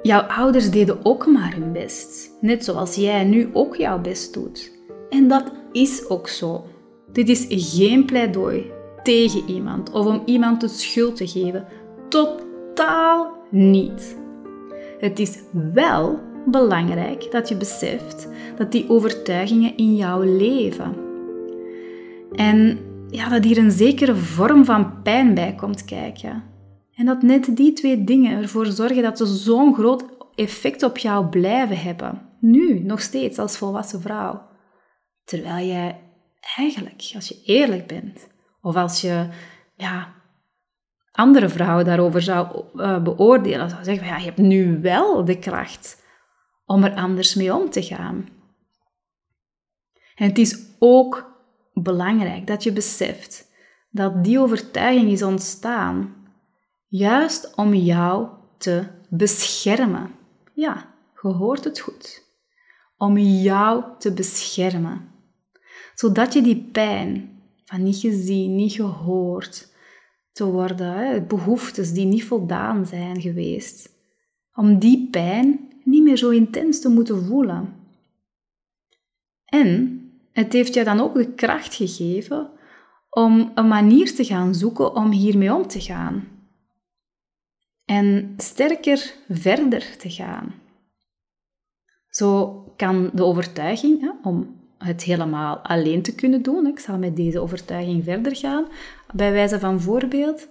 jouw 0.01 0.21
ouders 0.21 0.69
deden 0.69 0.99
ook 1.03 1.25
maar 1.25 1.53
hun 1.53 1.71
best. 1.71 2.31
Net 2.41 2.63
zoals 2.63 2.95
jij 2.95 3.23
nu 3.23 3.49
ook 3.53 3.75
jouw 3.75 4.01
best 4.01 4.33
doet. 4.33 4.71
En 5.09 5.27
dat 5.27 5.51
is 5.71 6.09
ook 6.09 6.27
zo. 6.27 6.65
Dit 7.11 7.29
is 7.29 7.45
geen 7.49 8.05
pleidooi 8.05 8.71
tegen 9.03 9.43
iemand 9.47 9.91
of 9.91 10.05
om 10.05 10.21
iemand 10.25 10.61
de 10.61 10.67
schuld 10.67 11.15
te 11.15 11.27
geven. 11.27 11.65
Totaal 12.09 13.31
niet. 13.49 14.17
Het 14.99 15.19
is 15.19 15.39
wel 15.73 16.19
belangrijk 16.45 17.31
dat 17.31 17.49
je 17.49 17.55
beseft 17.55 18.27
dat 18.57 18.71
die 18.71 18.89
overtuigingen 18.89 19.77
in 19.77 19.95
jouw 19.95 20.21
leven. 20.21 20.95
En 22.31 22.79
ja, 23.13 23.29
dat 23.29 23.43
hier 23.43 23.57
een 23.57 23.71
zekere 23.71 24.15
vorm 24.15 24.65
van 24.65 25.01
pijn 25.01 25.33
bij 25.33 25.55
komt 25.55 25.85
kijken. 25.85 26.43
En 26.95 27.05
dat 27.05 27.21
net 27.21 27.55
die 27.55 27.73
twee 27.73 28.03
dingen 28.03 28.41
ervoor 28.41 28.65
zorgen 28.65 29.03
dat 29.03 29.17
ze 29.17 29.25
zo'n 29.25 29.73
groot 29.73 30.05
effect 30.35 30.83
op 30.83 30.97
jou 30.97 31.27
blijven 31.27 31.77
hebben. 31.77 32.21
Nu, 32.39 32.79
nog 32.79 33.01
steeds 33.01 33.37
als 33.37 33.57
volwassen 33.57 34.01
vrouw. 34.01 34.41
Terwijl 35.23 35.67
jij 35.67 35.99
eigenlijk, 36.57 37.11
als 37.15 37.27
je 37.27 37.41
eerlijk 37.45 37.87
bent, 37.87 38.27
of 38.61 38.75
als 38.75 39.01
je 39.01 39.27
ja, 39.75 40.13
andere 41.11 41.49
vrouwen 41.49 41.85
daarover 41.85 42.21
zou 42.21 42.65
uh, 42.75 43.03
beoordelen, 43.03 43.69
zou 43.69 43.83
zeggen: 43.83 44.07
ja, 44.07 44.17
je 44.17 44.25
hebt 44.25 44.37
nu 44.37 44.81
wel 44.81 45.25
de 45.25 45.39
kracht 45.39 46.03
om 46.65 46.83
er 46.83 46.95
anders 46.95 47.35
mee 47.35 47.55
om 47.55 47.69
te 47.69 47.81
gaan. 47.81 48.27
En 50.15 50.27
het 50.27 50.37
is 50.37 50.57
ook 50.79 51.32
belangrijk 51.73 52.47
dat 52.47 52.63
je 52.63 52.71
beseft 52.71 53.51
dat 53.89 54.23
die 54.23 54.39
overtuiging 54.39 55.11
is 55.11 55.23
ontstaan 55.23 56.15
juist 56.87 57.55
om 57.55 57.73
jou 57.73 58.27
te 58.57 58.83
beschermen. 59.09 60.11
Ja, 60.53 60.93
je 61.21 61.27
hoort 61.27 61.63
het 61.63 61.79
goed. 61.79 62.31
Om 62.97 63.17
jou 63.17 63.83
te 63.97 64.13
beschermen. 64.13 65.09
Zodat 65.95 66.33
je 66.33 66.41
die 66.41 66.69
pijn 66.71 67.41
van 67.65 67.83
niet 67.83 67.97
gezien, 67.97 68.55
niet 68.55 68.73
gehoord 68.73 69.71
te 70.31 70.45
worden, 70.45 71.27
behoeftes 71.27 71.93
die 71.93 72.05
niet 72.05 72.23
voldaan 72.23 72.85
zijn 72.85 73.21
geweest, 73.21 73.89
om 74.53 74.79
die 74.79 75.07
pijn 75.09 75.73
niet 75.83 76.03
meer 76.03 76.17
zo 76.17 76.29
intens 76.29 76.81
te 76.81 76.89
moeten 76.89 77.25
voelen. 77.25 77.75
En 79.45 80.02
het 80.33 80.53
heeft 80.53 80.73
je 80.73 80.83
dan 80.83 80.99
ook 80.99 81.13
de 81.13 81.33
kracht 81.33 81.75
gegeven 81.75 82.49
om 83.09 83.51
een 83.55 83.67
manier 83.67 84.15
te 84.15 84.25
gaan 84.25 84.55
zoeken 84.55 84.95
om 84.95 85.11
hiermee 85.11 85.53
om 85.53 85.67
te 85.67 85.81
gaan. 85.81 86.27
En 87.85 88.33
sterker 88.37 89.13
verder 89.29 89.97
te 89.97 90.09
gaan. 90.09 90.53
Zo 92.09 92.53
kan 92.75 93.09
de 93.13 93.23
overtuiging 93.23 94.01
hè, 94.01 94.11
om 94.29 94.61
het 94.77 95.03
helemaal 95.03 95.57
alleen 95.57 96.01
te 96.01 96.15
kunnen 96.15 96.41
doen, 96.41 96.67
ik 96.67 96.79
zal 96.79 96.97
met 96.97 97.15
deze 97.15 97.39
overtuiging 97.39 98.03
verder 98.03 98.35
gaan, 98.35 98.67
bij 99.13 99.31
wijze 99.31 99.59
van 99.59 99.81
voorbeeld, 99.81 100.47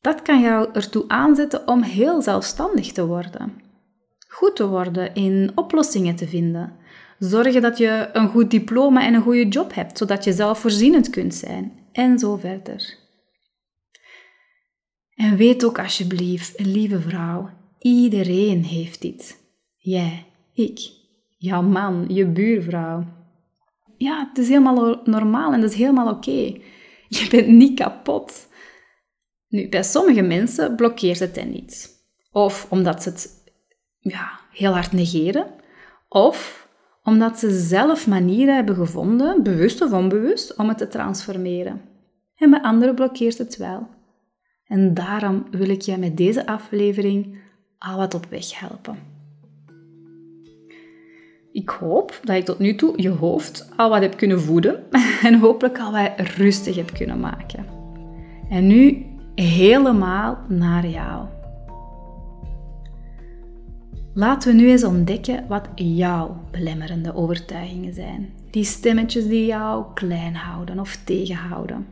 dat 0.00 0.22
kan 0.22 0.40
jou 0.40 0.68
ertoe 0.72 1.04
aanzetten 1.08 1.68
om 1.68 1.82
heel 1.82 2.22
zelfstandig 2.22 2.92
te 2.92 3.06
worden. 3.06 3.60
Goed 4.28 4.56
te 4.56 4.66
worden 4.68 5.14
in 5.14 5.52
oplossingen 5.54 6.16
te 6.16 6.28
vinden, 6.28 6.76
Zorgen 7.18 7.62
dat 7.62 7.78
je 7.78 8.08
een 8.12 8.28
goed 8.28 8.50
diploma 8.50 9.06
en 9.06 9.14
een 9.14 9.22
goede 9.22 9.48
job 9.48 9.74
hebt, 9.74 9.98
zodat 9.98 10.24
je 10.24 10.32
zelfvoorzienend 10.32 11.10
kunt 11.10 11.34
zijn. 11.34 11.72
En 11.92 12.18
zo 12.18 12.36
verder. 12.36 12.98
En 15.14 15.36
weet 15.36 15.64
ook 15.64 15.78
alsjeblieft, 15.78 16.60
lieve 16.60 17.00
vrouw, 17.00 17.50
iedereen 17.78 18.64
heeft 18.64 19.02
dit. 19.02 19.44
Jij, 19.76 20.26
ik, 20.52 20.78
jouw 21.36 21.62
man, 21.62 22.04
je 22.08 22.26
buurvrouw. 22.26 23.04
Ja, 23.96 24.28
het 24.28 24.38
is 24.38 24.48
helemaal 24.48 25.00
normaal 25.04 25.52
en 25.52 25.60
dat 25.60 25.70
is 25.70 25.76
helemaal 25.76 26.08
oké. 26.08 26.54
Je 27.08 27.26
bent 27.30 27.48
niet 27.48 27.78
kapot. 27.78 28.48
Nu, 29.48 29.68
bij 29.68 29.82
sommige 29.82 30.22
mensen 30.22 30.76
blokkeert 30.76 31.18
het 31.18 31.36
hen 31.36 31.50
niet. 31.50 32.04
Of 32.30 32.66
omdat 32.70 33.02
ze 33.02 33.08
het 33.08 33.52
ja, 33.98 34.40
heel 34.52 34.72
hard 34.72 34.92
negeren. 34.92 35.46
Of 36.08 36.65
omdat 37.06 37.38
ze 37.38 37.50
zelf 37.50 38.06
manieren 38.06 38.54
hebben 38.54 38.74
gevonden, 38.74 39.42
bewust 39.42 39.82
of 39.82 39.92
onbewust, 39.92 40.56
om 40.56 40.68
het 40.68 40.78
te 40.78 40.88
transformeren. 40.88 41.80
En 42.36 42.50
bij 42.50 42.62
anderen 42.62 42.94
blokkeert 42.94 43.38
het 43.38 43.56
wel. 43.56 43.86
En 44.66 44.94
daarom 44.94 45.46
wil 45.50 45.68
ik 45.68 45.80
je 45.80 45.96
met 45.96 46.16
deze 46.16 46.46
aflevering 46.46 47.38
al 47.78 47.96
wat 47.96 48.14
op 48.14 48.26
weg 48.30 48.60
helpen. 48.60 48.98
Ik 51.52 51.68
hoop 51.68 52.20
dat 52.24 52.36
ik 52.36 52.44
tot 52.44 52.58
nu 52.58 52.74
toe 52.74 53.02
je 53.02 53.10
hoofd 53.10 53.70
al 53.76 53.88
wat 53.90 54.00
heb 54.00 54.16
kunnen 54.16 54.40
voeden 54.40 54.82
en 55.22 55.38
hopelijk 55.38 55.78
al 55.78 55.92
wat 55.92 56.10
rustig 56.36 56.76
heb 56.76 56.92
kunnen 56.92 57.20
maken. 57.20 57.66
En 58.50 58.66
nu 58.66 59.06
helemaal 59.34 60.38
naar 60.48 60.86
jou. 60.86 61.26
Laten 64.18 64.50
we 64.50 64.62
nu 64.62 64.70
eens 64.70 64.84
ontdekken 64.84 65.44
wat 65.48 65.68
jouw 65.74 66.36
belemmerende 66.50 67.14
overtuigingen 67.14 67.94
zijn. 67.94 68.32
Die 68.50 68.64
stemmetjes 68.64 69.28
die 69.28 69.46
jou 69.46 69.84
klein 69.94 70.34
houden 70.34 70.78
of 70.78 70.98
tegenhouden. 71.04 71.86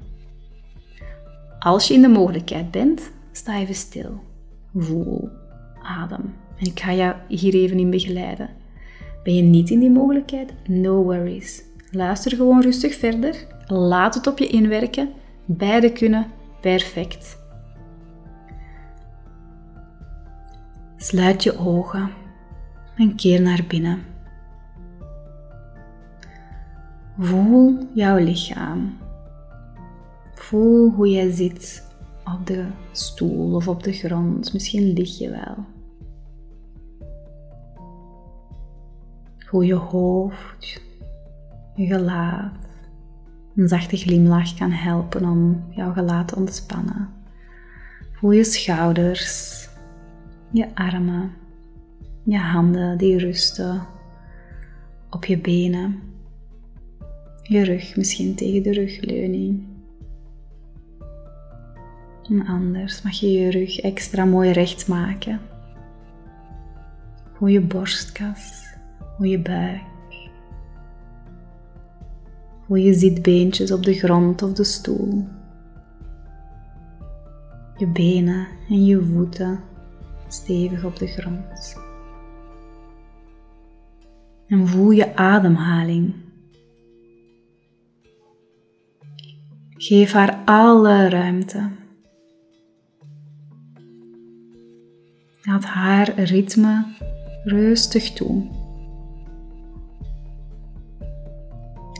Als 1.58 1.88
je 1.88 1.94
in 1.94 2.02
de 2.02 2.08
mogelijkheid 2.08 2.70
bent, 2.70 3.10
sta 3.32 3.58
even 3.58 3.74
stil. 3.74 4.20
Voel, 4.74 5.28
adem. 5.82 6.34
En 6.58 6.66
ik 6.66 6.80
ga 6.80 6.92
jou 6.92 7.14
hier 7.28 7.54
even 7.54 7.78
in 7.78 7.90
begeleiden. 7.90 8.50
Ben 9.22 9.34
je 9.34 9.42
niet 9.42 9.70
in 9.70 9.80
die 9.80 9.90
mogelijkheid? 9.90 10.52
No 10.68 11.02
worries. 11.02 11.62
Luister 11.90 12.36
gewoon 12.36 12.62
rustig 12.62 12.94
verder. 12.94 13.46
Laat 13.66 14.14
het 14.14 14.26
op 14.26 14.38
je 14.38 14.46
inwerken. 14.46 15.08
Beide 15.44 15.92
kunnen 15.92 16.26
perfect. 16.60 17.43
Sluit 21.04 21.42
je 21.42 21.58
ogen 21.58 22.10
en 22.96 23.14
keer 23.14 23.42
naar 23.42 23.64
binnen. 23.68 24.02
Voel 27.18 27.88
jouw 27.94 28.16
lichaam. 28.16 28.96
Voel 30.34 30.90
hoe 30.90 31.08
jij 31.08 31.30
zit 31.30 31.88
op 32.24 32.46
de 32.46 32.66
stoel 32.92 33.54
of 33.54 33.68
op 33.68 33.82
de 33.82 33.92
grond. 33.92 34.52
Misschien 34.52 34.92
lig 34.92 35.18
je 35.18 35.30
wel. 35.30 35.64
Voel 39.38 39.60
je 39.60 39.74
hoofd, 39.74 40.80
je 41.74 41.86
gelaat. 41.86 42.54
Een 43.56 43.68
zachte 43.68 43.96
glimlach 43.96 44.54
kan 44.54 44.70
helpen 44.70 45.24
om 45.24 45.64
jouw 45.70 45.92
gelaat 45.92 46.28
te 46.28 46.36
ontspannen. 46.36 47.08
Voel 48.12 48.30
je 48.30 48.44
schouders, 48.44 49.68
je 50.54 50.74
armen, 50.74 51.32
je 52.24 52.38
handen 52.38 52.98
die 52.98 53.18
rusten 53.18 53.86
op 55.10 55.24
je 55.24 55.38
benen, 55.38 56.02
je 57.42 57.64
rug 57.64 57.96
misschien 57.96 58.34
tegen 58.34 58.62
de 58.62 58.72
rugleuning. 58.72 59.64
En 62.28 62.46
anders 62.46 63.02
mag 63.02 63.12
je 63.12 63.32
je 63.32 63.50
rug 63.50 63.78
extra 63.78 64.24
mooi 64.24 64.50
recht 64.50 64.88
maken. 64.88 65.40
Voel 67.32 67.48
je 67.48 67.60
borstkas, 67.60 68.64
voel 69.16 69.26
je 69.26 69.38
buik. 69.38 69.82
Voel 72.66 72.76
je 72.76 72.94
zitbeentjes 72.94 73.72
op 73.72 73.82
de 73.82 73.94
grond 73.94 74.42
of 74.42 74.52
de 74.52 74.64
stoel. 74.64 75.28
Je 77.76 77.86
benen 77.86 78.46
en 78.68 78.84
je 78.84 79.04
voeten 79.04 79.60
stevig 80.34 80.84
op 80.84 80.96
de 80.96 81.06
grond. 81.06 81.76
En 84.46 84.68
voel 84.68 84.90
je 84.90 85.16
ademhaling. 85.16 86.14
Geef 89.70 90.12
haar 90.12 90.42
alle 90.44 91.08
ruimte. 91.08 91.70
Laat 95.42 95.64
haar 95.64 96.20
ritme 96.20 96.84
rustig 97.44 98.12
toe. 98.12 98.62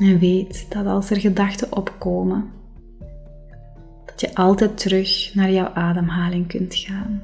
En 0.01 0.19
weet 0.19 0.67
dat 0.69 0.87
als 0.87 1.11
er 1.11 1.21
gedachten 1.21 1.77
opkomen, 1.77 2.51
dat 4.05 4.21
je 4.21 4.35
altijd 4.35 4.79
terug 4.79 5.35
naar 5.35 5.51
jouw 5.51 5.69
ademhaling 5.69 6.47
kunt 6.47 6.75
gaan 6.75 7.23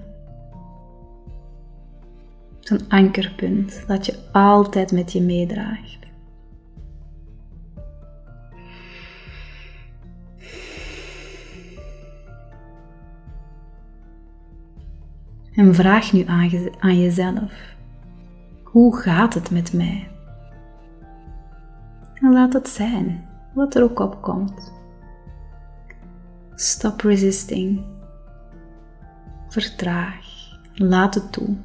een 2.71 2.89
ankerpunt 2.89 3.85
dat 3.87 4.07
je 4.07 4.19
altijd 4.33 4.93
met 4.93 5.13
je 5.13 5.23
meedraagt. 5.23 5.99
En 15.53 15.75
vraag 15.75 16.13
nu 16.13 16.25
aan 16.81 17.01
jezelf: 17.01 17.53
hoe 18.63 18.97
gaat 18.97 19.35
het 19.35 19.51
met 19.51 19.73
mij? 19.73 20.09
En 22.15 22.33
laat 22.33 22.53
het 22.53 22.69
zijn, 22.69 23.29
wat 23.55 23.75
er 23.75 23.83
ook 23.83 23.99
opkomt. 23.99 24.73
Stop 26.55 27.01
resisting. 27.01 27.85
Vertraag. 29.49 30.27
Laat 30.75 31.15
het 31.15 31.33
toe. 31.33 31.57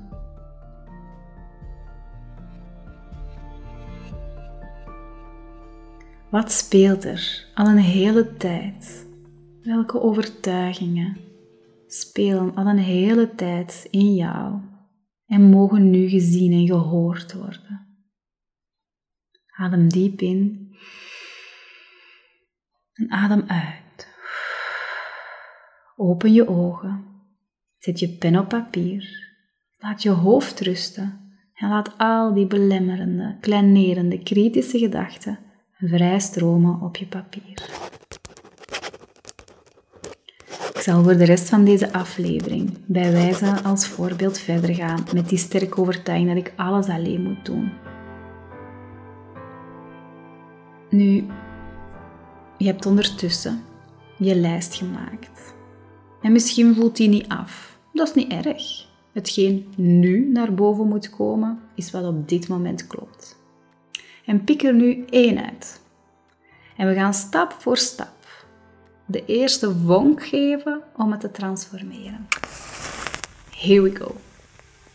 Wat 6.36 6.52
speelt 6.52 7.04
er 7.04 7.48
al 7.54 7.68
een 7.68 7.78
hele 7.78 8.34
tijd? 8.38 9.08
Welke 9.62 10.02
overtuigingen 10.02 11.18
spelen 11.88 12.56
al 12.56 12.66
een 12.66 12.78
hele 12.78 13.36
tijd 13.36 13.88
in 13.92 14.16
jou 14.16 14.62
en 15.26 15.42
mogen 15.42 15.90
nu 15.90 16.08
gezien 16.10 16.52
en 16.52 16.66
gehoord 16.68 17.34
worden? 17.34 17.88
Adem 19.48 19.90
diep 19.90 20.22
in 20.22 20.76
en 22.94 23.12
adem 23.12 23.44
uit. 23.48 24.08
Open 25.96 26.34
je 26.34 26.48
ogen. 26.48 27.06
Zet 27.78 28.00
je 28.00 28.10
pen 28.10 28.40
op 28.40 28.50
papier. 28.50 29.34
Laat 29.78 30.02
je 30.02 30.10
hoofd 30.10 30.60
rusten 30.60 31.38
en 31.54 31.70
laat 31.70 31.98
al 31.98 32.34
die 32.34 32.48
belemmerende, 32.48 33.38
kleinerende, 33.40 34.24
kritische 34.24 34.78
gedachten 34.78 35.45
vrij 35.78 36.20
stromen 36.20 36.82
op 36.82 36.96
je 36.96 37.08
papier. 37.08 37.70
Ik 40.74 40.82
zal 40.82 41.04
voor 41.04 41.18
de 41.18 41.26
rest 41.26 41.50
van 41.50 41.66
deze 41.66 41.94
aflevering 41.94 42.78
bij 42.86 43.12
wijze 43.12 43.64
als 43.64 43.88
voorbeeld 43.88 44.38
verder 44.38 44.76
gaan 44.76 45.04
met 45.14 45.30
die 45.30 45.38
sterke 45.38 45.78
overtuiging 45.82 46.30
dat 46.34 46.46
ik 46.46 46.54
alles 46.56 46.88
alleen 46.88 47.22
moet 47.22 47.46
doen. 47.46 47.72
Nu, 50.90 51.26
je 52.58 52.66
hebt 52.66 52.86
ondertussen 52.86 53.64
je 54.18 54.36
lijst 54.36 54.76
gemaakt. 54.76 55.56
En 56.22 56.32
misschien 56.32 56.76
voelt 56.76 56.98
die 56.98 57.10
niet 57.10 57.28
af. 57.28 57.80
Dat 57.94 58.08
is 58.08 58.14
niet 58.14 58.32
erg. 58.32 58.88
Hetgeen 59.14 59.68
nu 59.76 60.30
naar 60.32 60.54
boven 60.54 60.88
moet 60.88 61.10
komen, 61.10 61.60
is 61.76 61.92
wat 61.92 62.06
op 62.06 62.30
dit 62.30 62.48
moment 62.48 62.88
klopt. 62.88 63.44
En 64.26 64.44
pik 64.44 64.64
er 64.64 64.74
nu 64.74 65.06
één 65.10 65.46
uit. 65.46 65.82
En 66.78 66.88
we 66.88 66.94
gaan 66.94 67.14
stap 67.14 67.56
voor 67.60 67.78
stap 67.78 68.14
de 69.06 69.26
eerste 69.26 69.76
vonk 69.86 70.26
geven 70.26 70.82
om 70.96 71.12
het 71.12 71.20
te 71.20 71.32
transformeren. 71.32 72.28
Here 73.58 73.82
we 73.82 73.96
go. 73.96 74.16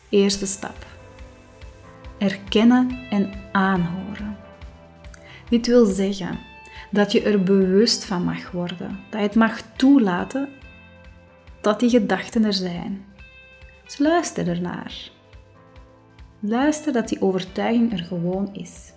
Eerste 0.08 0.46
stap. 0.46 0.86
Erkennen 2.18 2.98
en 3.10 3.32
aanhoren. 3.52 4.36
Dit 5.48 5.66
wil 5.66 5.84
zeggen 5.84 6.38
dat 6.90 7.12
je 7.12 7.22
er 7.22 7.42
bewust 7.42 8.04
van 8.04 8.24
mag 8.24 8.50
worden, 8.50 9.00
dat 9.10 9.20
je 9.20 9.26
het 9.26 9.34
mag 9.34 9.62
toelaten 9.76 10.48
dat 11.60 11.80
die 11.80 11.90
gedachten 11.90 12.44
er 12.44 12.52
zijn. 12.52 13.04
Dus 13.84 13.98
luister 13.98 14.48
ernaar. 14.48 15.10
Luister 16.40 16.92
dat 16.92 17.08
die 17.08 17.22
overtuiging 17.22 17.92
er 17.92 18.04
gewoon 18.04 18.54
is. 18.54 18.92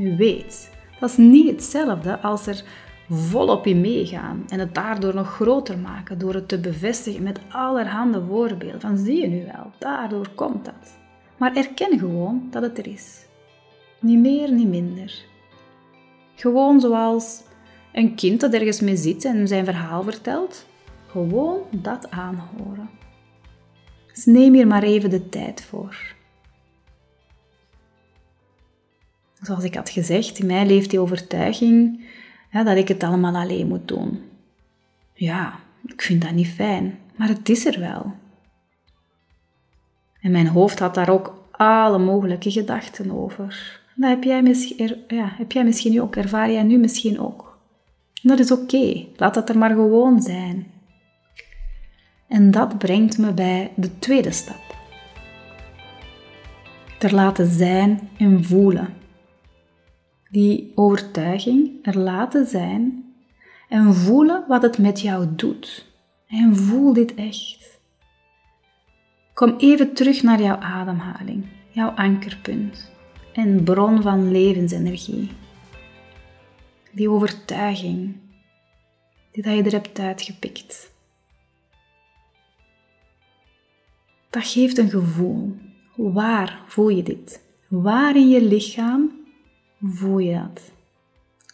Nu 0.00 0.16
weet, 0.16 0.70
dat 1.00 1.10
is 1.10 1.16
niet 1.16 1.50
hetzelfde 1.50 2.20
als 2.20 2.46
er 2.46 2.64
volop 3.08 3.66
in 3.66 3.80
meegaan 3.80 4.44
en 4.48 4.58
het 4.58 4.74
daardoor 4.74 5.14
nog 5.14 5.34
groter 5.34 5.78
maken 5.78 6.18
door 6.18 6.34
het 6.34 6.48
te 6.48 6.60
bevestigen 6.60 7.22
met 7.22 7.40
allerhande 7.48 8.22
voorbeelden. 8.28 8.80
Van 8.80 8.98
zie 8.98 9.20
je 9.20 9.26
nu 9.26 9.44
wel, 9.44 9.72
daardoor 9.78 10.28
komt 10.34 10.64
dat. 10.64 10.98
Maar 11.36 11.56
erken 11.56 11.98
gewoon 11.98 12.48
dat 12.50 12.62
het 12.62 12.78
er 12.78 12.86
is. 12.86 13.26
Niet 14.00 14.18
meer, 14.18 14.52
niet 14.52 14.68
minder. 14.68 15.24
Gewoon 16.34 16.80
zoals 16.80 17.42
een 17.92 18.14
kind 18.14 18.40
dat 18.40 18.52
ergens 18.52 18.80
mee 18.80 18.96
zit 18.96 19.24
en 19.24 19.48
zijn 19.48 19.64
verhaal 19.64 20.02
vertelt. 20.02 20.66
Gewoon 21.06 21.58
dat 21.70 22.10
aanhoren. 22.10 22.90
Dus 24.14 24.24
neem 24.24 24.54
hier 24.54 24.66
maar 24.66 24.82
even 24.82 25.10
de 25.10 25.28
tijd 25.28 25.62
voor. 25.62 26.18
Zoals 29.40 29.64
ik 29.64 29.74
had 29.74 29.90
gezegd, 29.90 30.38
in 30.38 30.46
mij 30.46 30.66
leeft 30.66 30.90
die 30.90 31.00
overtuiging 31.00 32.04
dat 32.50 32.76
ik 32.76 32.88
het 32.88 33.02
allemaal 33.02 33.34
alleen 33.34 33.68
moet 33.68 33.88
doen. 33.88 34.20
Ja, 35.14 35.58
ik 35.86 36.02
vind 36.02 36.22
dat 36.22 36.32
niet 36.32 36.48
fijn, 36.48 36.98
maar 37.16 37.28
het 37.28 37.48
is 37.48 37.66
er 37.66 37.80
wel. 37.80 38.12
En 40.20 40.30
mijn 40.30 40.46
hoofd 40.46 40.78
had 40.78 40.94
daar 40.94 41.08
ook 41.08 41.48
alle 41.50 41.98
mogelijke 41.98 42.50
gedachten 42.50 43.10
over. 43.10 43.80
Heb 44.00 44.22
jij, 44.22 44.42
misschien, 44.42 44.96
ja, 45.08 45.32
heb 45.36 45.52
jij 45.52 45.64
misschien 45.64 46.02
ook, 46.02 46.16
ervaar 46.16 46.50
jij 46.50 46.62
nu 46.62 46.78
misschien 46.78 47.20
ook. 47.20 47.58
dat 48.22 48.38
is 48.38 48.52
oké, 48.52 49.06
laat 49.16 49.34
dat 49.34 49.48
er 49.48 49.58
maar 49.58 49.70
gewoon 49.70 50.20
zijn. 50.20 50.66
En 52.28 52.50
dat 52.50 52.78
brengt 52.78 53.18
me 53.18 53.32
bij 53.32 53.70
de 53.76 53.98
tweede 53.98 54.30
stap. 54.30 54.76
Er 56.98 57.14
laten 57.14 57.46
zijn 57.46 58.08
en 58.18 58.44
voelen 58.44 58.99
die 60.30 60.72
overtuiging 60.74 61.78
er 61.82 61.98
laten 61.98 62.46
zijn 62.46 63.04
en 63.68 63.94
voelen 63.94 64.44
wat 64.48 64.62
het 64.62 64.78
met 64.78 65.00
jou 65.00 65.26
doet. 65.36 65.88
En 66.26 66.56
voel 66.56 66.92
dit 66.92 67.14
echt. 67.14 67.80
Kom 69.34 69.54
even 69.58 69.92
terug 69.94 70.22
naar 70.22 70.42
jouw 70.42 70.56
ademhaling, 70.56 71.44
jouw 71.70 71.88
ankerpunt 71.88 72.90
en 73.32 73.64
bron 73.64 74.02
van 74.02 74.30
levensenergie. 74.30 75.30
Die 76.92 77.10
overtuiging 77.10 78.16
die 79.32 79.42
dat 79.42 79.54
je 79.56 79.62
er 79.62 79.72
hebt 79.72 79.98
uitgepikt. 79.98 80.92
Dat 84.30 84.46
geeft 84.46 84.78
een 84.78 84.90
gevoel. 84.90 85.56
Waar 85.96 86.62
voel 86.66 86.88
je 86.88 87.02
dit? 87.02 87.44
Waar 87.68 88.16
in 88.16 88.28
je 88.28 88.42
lichaam 88.42 89.19
voel 89.80 90.18
je 90.18 90.34
dat? 90.34 90.70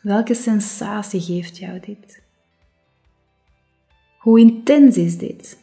Welke 0.03 0.35
sensatie 0.35 1.21
geeft 1.21 1.59
jou 1.59 1.81
dit? 1.81 2.23
Hoe 4.19 4.41
intens 4.41 4.97
is 4.97 5.19
dit? 5.19 5.59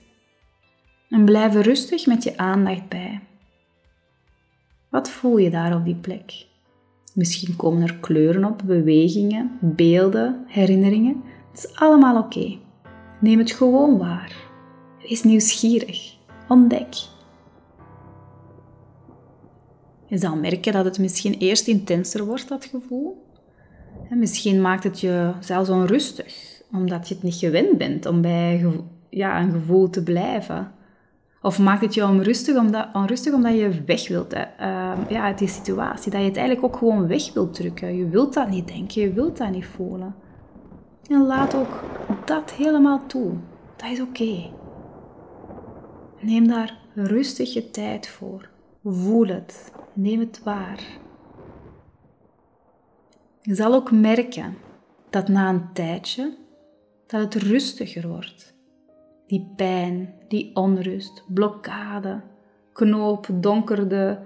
En 1.10 1.26
blijf 1.26 1.54
rustig 1.54 2.06
met 2.06 2.24
je 2.24 2.38
aandacht 2.38 2.90
bij. 2.90 3.22
Wat 4.90 5.10
voel 5.10 5.38
je 5.38 5.50
daar 5.50 5.76
op 5.76 5.86
die 5.86 5.96
plek? 5.96 6.46
Misschien 7.14 7.56
komen 7.56 7.82
er 7.82 7.96
kleuren 7.96 8.46
op, 8.46 8.62
bewegingen, 8.66 9.58
beelden, 9.62 10.44
herinneringen. 10.48 11.24
Het 11.52 11.64
is 11.64 11.76
allemaal 11.76 12.18
oké. 12.18 12.58
Neem 13.20 13.40
het 13.40 13.52
gewoon 13.52 13.98
waar. 13.98 14.36
Wees 15.02 15.24
nieuwsgierig. 15.24 16.16
Ontdek. 16.48 16.96
Je 20.14 20.20
zal 20.20 20.36
merken 20.36 20.74
dat 20.74 20.86
het 20.86 21.00
misschien 21.00 21.34
eerst 21.34 21.68
intenser 21.68 22.26
wordt, 22.26 22.48
dat 22.48 22.66
gevoel. 22.66 23.26
En 24.10 24.20
misschien 24.20 24.62
maakt 24.62 24.84
het 24.84 25.00
je 25.00 25.32
zelfs 25.40 25.70
onrustig, 25.70 26.62
omdat 26.72 27.08
je 27.08 27.14
het 27.14 27.24
niet 27.24 27.36
gewend 27.36 27.78
bent 27.78 28.06
om 28.06 28.22
bij 28.22 28.66
ja, 29.10 29.42
een 29.42 29.52
gevoel 29.52 29.90
te 29.90 30.04
blijven. 30.04 30.72
Of 31.42 31.60
maakt 31.60 31.82
het 31.82 31.94
je 31.94 32.04
onrustig 32.04 32.58
omdat, 32.58 32.88
onrustig 32.94 33.34
omdat 33.34 33.54
je 33.54 33.84
weg 33.86 34.08
wilt 34.08 34.34
uh, 34.34 34.40
ja, 35.10 35.24
uit 35.24 35.38
die 35.38 35.48
situatie. 35.48 36.12
Dat 36.12 36.22
je 36.22 36.28
het 36.28 36.38
eigenlijk 36.38 36.66
ook 36.66 36.78
gewoon 36.78 37.08
weg 37.08 37.34
wilt 37.34 37.54
drukken. 37.54 37.98
Je 37.98 38.10
wilt 38.10 38.34
dat 38.34 38.50
niet 38.50 38.68
denken, 38.68 39.02
je 39.02 39.14
wilt 39.14 39.38
dat 39.38 39.52
niet 39.52 39.66
voelen. 39.66 40.16
En 41.10 41.26
laat 41.26 41.56
ook 41.56 41.84
dat 42.26 42.52
helemaal 42.52 43.06
toe. 43.08 43.32
Dat 43.76 43.90
is 43.92 44.02
oké. 44.02 44.50
Neem 46.22 46.48
daar 46.48 46.78
rustig 46.96 47.54
je 47.54 47.70
tijd 47.70 48.08
voor. 48.08 48.50
Voel 48.84 49.28
het. 49.28 49.72
Neem 49.94 50.20
het 50.20 50.44
waar. 50.44 50.84
Je 53.42 53.56
zal 53.56 53.74
ook 53.74 53.92
merken 53.92 54.58
dat 55.10 55.28
na 55.28 55.50
een 55.50 55.74
tijdje 55.74 56.38
dat 57.08 57.22
het 57.22 57.36
rustiger 57.36 58.08
wordt. 58.08 58.54
Die 59.28 59.54
pijn, 59.56 60.14
die 60.28 60.56
onrust, 60.56 61.24
blokkade, 61.28 62.22
knoop, 62.74 63.28
donkerde, 63.34 64.20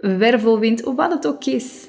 wervelwind, 0.00 0.80
wat 0.80 1.12
het 1.12 1.26
ook 1.26 1.44
is. 1.44 1.88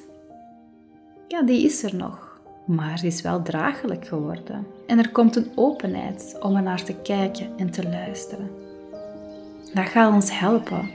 Ja, 1.28 1.42
die 1.42 1.64
is 1.64 1.82
er 1.82 1.96
nog, 1.96 2.40
maar 2.66 2.96
die 2.96 3.06
is 3.06 3.22
wel 3.22 3.42
draaglijk 3.42 4.06
geworden. 4.06 4.66
En 4.86 4.98
er 4.98 5.10
komt 5.10 5.36
een 5.36 5.50
openheid 5.54 6.36
om 6.40 6.56
er 6.56 6.62
naar 6.62 6.84
te 6.84 6.94
kijken 6.94 7.48
en 7.56 7.70
te 7.70 7.88
luisteren. 7.88 8.50
Dat 9.74 9.88
gaat 9.88 10.12
ons 10.12 10.38
helpen 10.38 10.90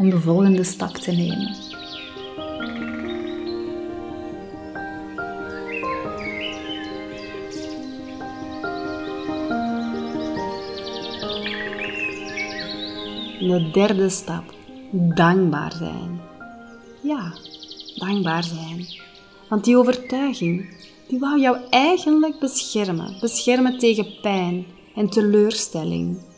om 0.00 0.10
de 0.10 0.20
volgende 0.20 0.64
stap 0.64 0.96
te 0.96 1.12
nemen. 1.12 1.70
de 13.40 13.70
derde 13.72 14.08
stap. 14.08 14.54
Dankbaar 14.90 15.72
zijn. 15.72 16.20
Ja, 17.02 17.32
dankbaar 17.94 18.44
zijn. 18.44 18.86
Want 19.48 19.64
die 19.64 19.76
overtuiging, 19.76 20.76
die 21.06 21.18
wou 21.18 21.40
jou 21.40 21.58
eigenlijk 21.70 22.38
beschermen. 22.38 23.16
Beschermen 23.20 23.78
tegen 23.78 24.20
pijn 24.22 24.66
en 24.94 25.08
teleurstelling. 25.08 26.29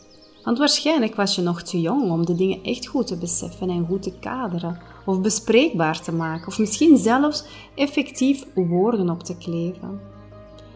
Want 0.45 0.59
waarschijnlijk 0.59 1.15
was 1.15 1.35
je 1.35 1.43
nog 1.43 1.63
te 1.63 1.81
jong 1.81 2.11
om 2.11 2.27
de 2.27 2.35
dingen 2.35 2.63
echt 2.63 2.87
goed 2.87 3.07
te 3.07 3.17
beseffen 3.17 3.71
en 3.71 3.87
goed 3.87 4.03
te 4.03 4.19
kaderen, 4.19 4.79
of 5.05 5.21
bespreekbaar 5.21 6.01
te 6.01 6.13
maken, 6.13 6.47
of 6.47 6.59
misschien 6.59 6.97
zelfs 6.97 7.45
effectief 7.75 8.47
woorden 8.55 9.11
op 9.11 9.23
te 9.23 9.37
kleven. 9.37 10.01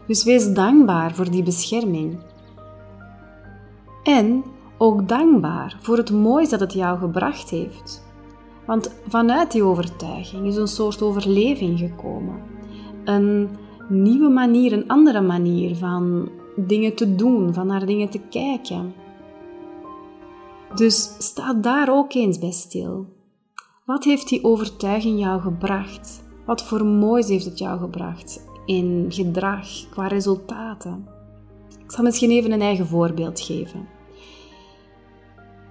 Dus 0.06 0.24
wees 0.24 0.52
dankbaar 0.52 1.14
voor 1.14 1.30
die 1.30 1.42
bescherming. 1.42 2.18
En 4.02 4.44
ook 4.78 5.08
dankbaar 5.08 5.78
voor 5.80 5.96
het 5.96 6.10
moois 6.10 6.48
dat 6.48 6.60
het 6.60 6.72
jou 6.72 6.98
gebracht 6.98 7.50
heeft. 7.50 8.04
Want 8.66 8.94
vanuit 9.08 9.52
die 9.52 9.62
overtuiging 9.62 10.46
is 10.46 10.56
een 10.56 10.68
soort 10.68 11.02
overleving 11.02 11.78
gekomen. 11.78 12.40
Een 13.04 13.48
nieuwe 13.88 14.28
manier, 14.28 14.72
een 14.72 14.88
andere 14.88 15.20
manier 15.20 15.76
van 15.76 16.28
dingen 16.56 16.94
te 16.94 17.14
doen, 17.14 17.54
van 17.54 17.66
naar 17.66 17.86
dingen 17.86 18.08
te 18.08 18.20
kijken. 18.30 18.94
Dus 20.76 21.14
sta 21.18 21.54
daar 21.54 21.88
ook 21.90 22.14
eens 22.14 22.38
bij 22.38 22.50
stil. 22.50 23.06
Wat 23.84 24.04
heeft 24.04 24.28
die 24.28 24.44
overtuiging 24.44 25.20
jou 25.20 25.40
gebracht? 25.40 26.24
Wat 26.46 26.62
voor 26.62 26.84
moois 26.84 27.28
heeft 27.28 27.44
het 27.44 27.58
jou 27.58 27.78
gebracht 27.78 28.46
in 28.64 29.06
gedrag, 29.08 29.88
qua 29.90 30.06
resultaten? 30.06 31.08
Ik 31.84 31.92
zal 31.92 32.04
misschien 32.04 32.30
even 32.30 32.52
een 32.52 32.60
eigen 32.60 32.86
voorbeeld 32.86 33.40
geven. 33.40 33.88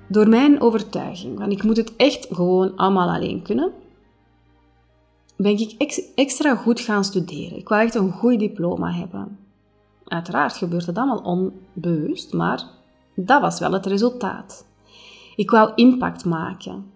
Door 0.08 0.30
mijn 0.30 0.62
overtuiging, 0.62 1.38
want 1.40 1.52
ik 1.52 1.64
moet 1.64 1.78
het 1.78 1.96
echt 1.96 2.28
gewoon 2.32 2.76
allemaal 2.76 3.10
alleen 3.10 3.42
kunnen, 3.42 3.72
ben 5.38 5.60
ik 5.60 6.02
extra 6.16 6.56
goed 6.56 6.80
gaan 6.80 7.04
studeren. 7.04 7.58
Ik 7.58 7.68
wou 7.68 7.82
echt 7.84 7.96
een 7.96 8.12
goed 8.12 8.40
diploma 8.40 8.92
hebben. 8.92 9.38
Uiteraard 10.06 10.58
gebeurt 10.58 10.86
het 10.86 10.98
allemaal 10.98 11.52
onbewust, 11.74 12.34
maar 12.34 12.64
dat 13.16 13.42
was 13.42 13.60
wel 13.60 13.72
het 13.72 13.86
resultaat. 13.86 14.66
Ik 15.36 15.50
wou 15.50 15.72
impact 15.76 16.26
maken. 16.26 16.92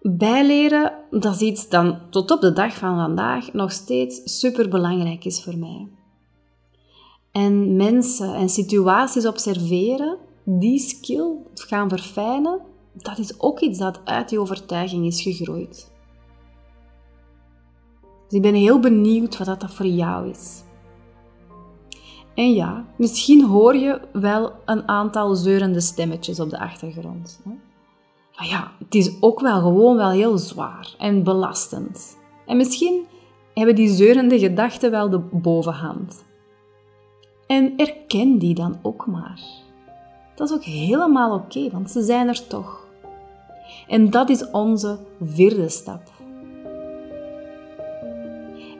Bijleren, 0.00 0.92
dat 1.10 1.34
is 1.34 1.40
iets 1.40 1.68
dat 1.68 1.96
tot 2.10 2.30
op 2.30 2.40
de 2.40 2.52
dag 2.52 2.74
van 2.74 2.96
vandaag 2.96 3.52
nog 3.52 3.72
steeds 3.72 4.38
super 4.38 4.68
belangrijk 4.68 5.24
is 5.24 5.42
voor 5.42 5.56
mij. 5.56 5.88
En 7.32 7.76
mensen 7.76 8.34
en 8.34 8.48
situaties 8.48 9.26
observeren, 9.26 10.18
die 10.44 10.78
skill 10.78 11.34
gaan 11.54 11.88
verfijnen, 11.88 12.60
dat 12.92 13.18
is 13.18 13.40
ook 13.40 13.60
iets 13.60 13.78
dat 13.78 14.00
uit 14.04 14.28
die 14.28 14.40
overtuiging 14.40 15.06
is 15.06 15.22
gegroeid. 15.22 15.90
Dus 18.28 18.40
ik 18.40 18.42
ben 18.42 18.54
heel 18.54 18.80
benieuwd 18.80 19.38
wat 19.38 19.60
dat 19.60 19.74
voor 19.74 19.86
jou 19.86 20.28
is. 20.28 20.62
En 22.34 22.52
ja, 22.52 22.84
misschien 22.96 23.44
hoor 23.44 23.76
je 23.76 24.00
wel 24.12 24.52
een 24.64 24.88
aantal 24.88 25.34
zeurende 25.34 25.80
stemmetjes 25.80 26.40
op 26.40 26.50
de 26.50 26.58
achtergrond. 26.58 27.40
Maar 28.36 28.46
ja, 28.46 28.70
het 28.78 28.94
is 28.94 29.16
ook 29.20 29.40
wel 29.40 29.60
gewoon 29.60 29.96
wel 29.96 30.10
heel 30.10 30.38
zwaar 30.38 30.94
en 30.98 31.22
belastend. 31.22 32.18
En 32.46 32.56
misschien 32.56 33.06
hebben 33.54 33.74
die 33.74 33.88
zeurende 33.88 34.38
gedachten 34.38 34.90
wel 34.90 35.10
de 35.10 35.18
bovenhand. 35.18 36.24
En 37.46 37.76
erken 37.76 38.38
die 38.38 38.54
dan 38.54 38.78
ook 38.82 39.06
maar. 39.06 39.40
Dat 40.34 40.50
is 40.50 40.56
ook 40.56 40.64
helemaal 40.64 41.34
oké, 41.34 41.70
want 41.70 41.90
ze 41.90 42.02
zijn 42.02 42.28
er 42.28 42.46
toch. 42.46 42.86
En 43.88 44.10
dat 44.10 44.28
is 44.28 44.50
onze 44.50 44.98
vierde 45.20 45.68
stap. 45.68 46.21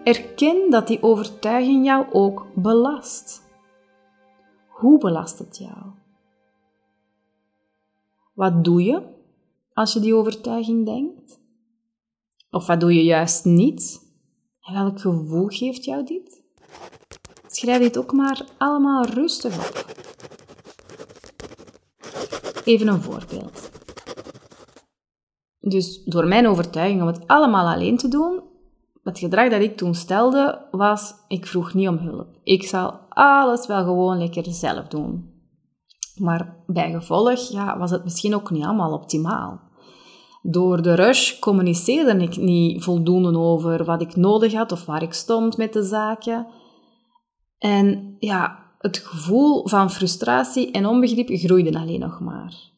Erken 0.05 0.71
dat 0.71 0.87
die 0.87 1.03
overtuiging 1.03 1.85
jou 1.87 2.07
ook 2.13 2.47
belast. 2.55 3.43
Hoe 4.69 4.99
belast 4.99 5.39
het 5.39 5.59
jou? 5.59 5.93
Wat 8.35 8.65
doe 8.65 8.83
je 8.83 9.03
als 9.73 9.93
je 9.93 10.01
die 10.01 10.15
overtuiging 10.15 10.87
denkt? 10.87 11.41
Of 12.51 12.67
wat 12.67 12.81
doe 12.81 12.95
je 12.95 13.05
juist 13.05 13.45
niet? 13.45 14.11
En 14.61 14.75
welk 14.75 15.01
gevoel 15.01 15.47
geeft 15.47 15.85
jou 15.85 16.05
dit? 16.05 16.43
Schrijf 17.47 17.79
dit 17.79 17.99
ook 17.99 18.13
maar 18.13 18.45
allemaal 18.59 19.05
rustig 19.05 19.69
op. 19.69 19.87
Even 22.65 22.89
een 22.89 23.03
voorbeeld. 23.03 23.71
Dus 25.61 26.05
door 26.05 26.27
mijn 26.27 26.47
overtuiging 26.47 27.01
om 27.01 27.07
het 27.07 27.27
allemaal 27.27 27.75
alleen 27.75 27.97
te 27.97 28.09
doen, 28.09 28.51
het 29.03 29.19
gedrag 29.19 29.51
dat 29.51 29.61
ik 29.61 29.77
toen 29.77 29.95
stelde 29.95 30.67
was, 30.71 31.15
ik 31.29 31.47
vroeg 31.47 31.75
niet 31.75 31.89
om 31.89 31.99
hulp. 31.99 32.29
Ik 32.43 32.63
zal 32.63 33.01
alles 33.09 33.67
wel 33.67 33.85
gewoon 33.85 34.19
lekker 34.19 34.45
zelf 34.47 34.89
doen. 34.89 35.31
Maar 36.17 36.57
bij 36.67 36.91
gevolg 36.91 37.51
ja, 37.51 37.79
was 37.79 37.91
het 37.91 38.05
misschien 38.05 38.35
ook 38.35 38.51
niet 38.51 38.65
allemaal 38.65 38.93
optimaal. 38.93 39.61
Door 40.43 40.83
de 40.83 40.95
rush 40.95 41.39
communiceerde 41.39 42.23
ik 42.23 42.37
niet 42.37 42.85
voldoende 42.85 43.39
over 43.39 43.85
wat 43.85 44.03
ik 44.03 44.17
nodig 44.17 44.53
had 44.53 44.73
of 44.73 44.87
waar 44.87 45.03
ik 45.03 45.13
stond 45.13 45.57
met 45.57 45.73
de 45.73 45.83
zaken. 45.83 46.47
En 47.59 48.17
ja, 48.19 48.59
het 48.79 48.99
gevoel 48.99 49.69
van 49.69 49.91
frustratie 49.91 50.71
en 50.71 50.87
onbegrip 50.87 51.29
groeide 51.33 51.79
alleen 51.79 52.01
nog 52.01 52.21
maar. 52.21 52.71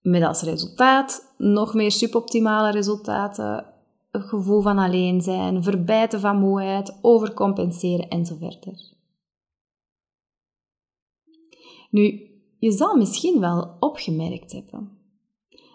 Met 0.00 0.22
als 0.22 0.42
resultaat 0.42 1.34
nog 1.36 1.74
meer 1.74 1.92
suboptimale 1.92 2.70
resultaten 2.70 3.71
het 4.12 4.24
gevoel 4.24 4.60
van 4.60 4.78
alleen 4.78 5.20
zijn, 5.20 5.62
verbijten 5.62 6.20
van 6.20 6.36
moeheid, 6.36 6.98
overcompenseren 7.02 8.08
enzovoort. 8.08 8.94
Nu, 11.90 12.30
je 12.58 12.72
zal 12.72 12.96
misschien 12.96 13.40
wel 13.40 13.76
opgemerkt 13.80 14.52
hebben 14.52 15.00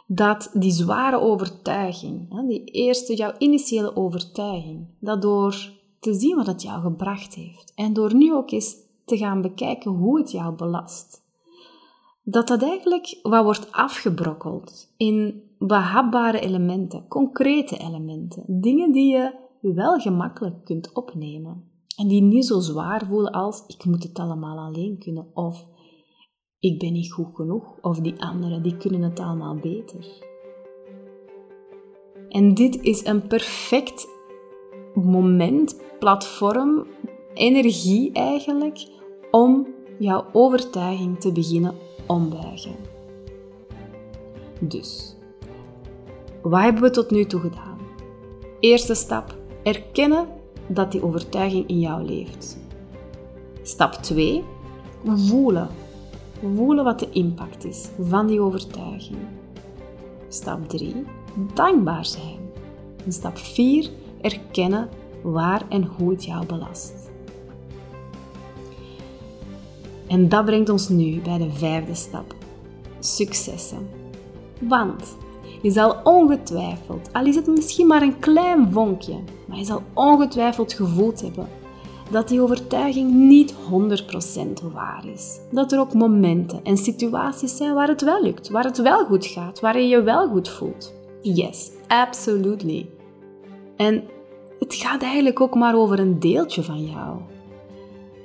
dat 0.08 0.50
die 0.54 0.72
zware 0.72 1.20
overtuiging, 1.20 2.48
die 2.48 2.64
eerste, 2.64 3.16
jouw 3.16 3.34
initiële 3.38 3.96
overtuiging, 3.96 4.88
dat 5.00 5.22
door 5.22 5.72
te 6.00 6.14
zien 6.14 6.36
wat 6.36 6.48
het 6.48 6.62
jou 6.62 6.82
gebracht 6.82 7.34
heeft 7.34 7.74
en 7.76 7.94
door 7.94 8.16
nu 8.16 8.34
ook 8.34 8.52
eens 8.52 8.76
te 9.06 9.18
gaan 9.18 9.42
bekijken 9.42 9.92
hoe 9.92 10.20
het 10.20 10.32
jou 10.32 10.56
belast, 10.56 11.26
dat 12.30 12.48
dat 12.48 12.64
eigenlijk 12.64 13.20
wat 13.22 13.44
wordt 13.44 13.72
afgebrokkeld 13.72 14.94
in 14.98 15.44
behapbare 15.60 16.40
elementen, 16.40 17.08
concrete 17.08 17.78
elementen, 17.78 18.44
dingen 18.48 18.92
die 18.92 19.12
je 19.12 19.34
wel 19.62 20.00
gemakkelijk 20.00 20.66
kunt 20.66 20.94
opnemen 20.94 21.64
en 21.98 22.08
die 22.08 22.22
niet 22.22 22.46
zo 22.46 22.60
zwaar 22.60 23.06
voelen 23.06 23.32
als 23.32 23.64
ik 23.68 23.86
moet 23.86 24.04
het 24.04 24.20
allemaal 24.20 24.58
alleen 24.58 24.98
kunnen 25.00 25.28
of 25.34 25.66
ik 26.60 26.80
ben 26.80 26.94
niet 26.94 27.12
goed 27.12 27.36
genoeg 27.36 27.76
of 27.82 28.00
die 28.00 28.22
anderen 28.22 28.64
die 28.64 28.78
kunnen 28.78 29.02
het 29.02 29.20
allemaal 29.20 29.56
beter. 29.56 30.26
En 32.30 32.54
dit 32.54 32.82
is 32.82 33.06
een 33.06 33.28
perfect 33.28 34.08
moment, 34.94 35.82
platform, 36.00 36.88
energie 37.34 38.12
eigenlijk 38.12 38.88
om 39.32 39.68
jouw 40.00 40.26
overtuiging 40.32 41.20
te 41.20 41.32
beginnen 41.32 41.87
ombuigen. 42.08 42.76
Dus, 44.60 45.16
wat 46.42 46.62
hebben 46.62 46.82
we 46.82 46.90
tot 46.90 47.12
nu 47.12 47.26
toe 47.26 47.40
gedaan? 47.40 47.78
Eerste 48.60 48.96
stap: 48.96 49.36
erkennen 49.64 50.28
dat 50.68 50.92
die 50.92 51.04
overtuiging 51.04 51.68
in 51.68 51.80
jou 51.80 52.04
leeft. 52.04 52.58
Stap 53.62 53.94
2: 53.94 54.44
voelen. 55.06 55.68
Voelen 56.56 56.84
wat 56.84 57.00
de 57.00 57.10
impact 57.10 57.66
is 57.66 57.90
van 58.00 58.28
die 58.28 58.42
overtuiging. 58.42 59.18
Stap 60.28 60.70
3: 60.70 61.06
dankbaar 61.54 62.06
zijn. 62.06 62.40
En 63.06 63.12
stap 63.12 63.38
4: 63.38 63.90
erkennen 64.22 64.90
waar 65.24 65.66
en 65.70 65.84
hoe 65.84 66.12
het 66.12 66.26
jou 66.26 66.46
belast. 66.46 66.94
En 70.08 70.30
dat 70.30 70.46
brengt 70.46 70.70
ons 70.70 70.90
nu 70.90 71.22
bij 71.22 71.38
de 71.38 71.52
vijfde 71.52 71.96
stap: 71.96 72.36
successen. 73.00 73.90
Want 74.60 75.18
je 75.62 75.72
zal 75.72 75.96
ongetwijfeld, 76.04 77.10
al 77.14 77.26
is 77.26 77.36
het 77.36 77.48
misschien 77.48 77.88
maar 77.88 78.02
een 78.02 78.20
klein 78.20 78.72
vonkje, 78.72 79.20
maar 79.48 79.58
je 79.58 79.66
zal 79.66 79.84
ongetwijfeld 79.94 80.74
gevoeld 80.74 81.22
hebben 81.22 81.48
dat 82.12 82.28
die 82.28 82.42
overtuiging 82.42 83.14
niet 83.14 83.54
100% 83.54 83.58
waar 84.74 85.04
is. 85.14 85.40
Dat 85.52 85.72
er 85.72 85.80
ook 85.80 85.94
momenten 85.94 86.60
en 86.64 86.78
situaties 86.78 87.58
zijn 87.58 87.74
waar 87.74 87.88
het 87.88 88.02
wel 88.02 88.24
lukt, 88.24 88.50
waar 88.50 88.64
het 88.64 88.78
wel 88.78 89.06
goed 89.06 89.26
gaat, 89.26 89.60
waar 89.60 89.80
je 89.80 89.88
je 89.88 90.02
wel 90.02 90.28
goed 90.28 90.50
voelt. 90.50 90.94
Yes, 91.22 91.72
absolutely. 91.88 92.90
En 93.76 94.04
het 94.60 94.76
gaat 94.76 95.02
eigenlijk 95.02 95.42
ook 95.42 95.56
maar 95.56 95.76
over 95.76 96.00
een 96.00 96.20
deeltje 96.20 96.64
van 96.64 96.86
jou. 96.86 97.18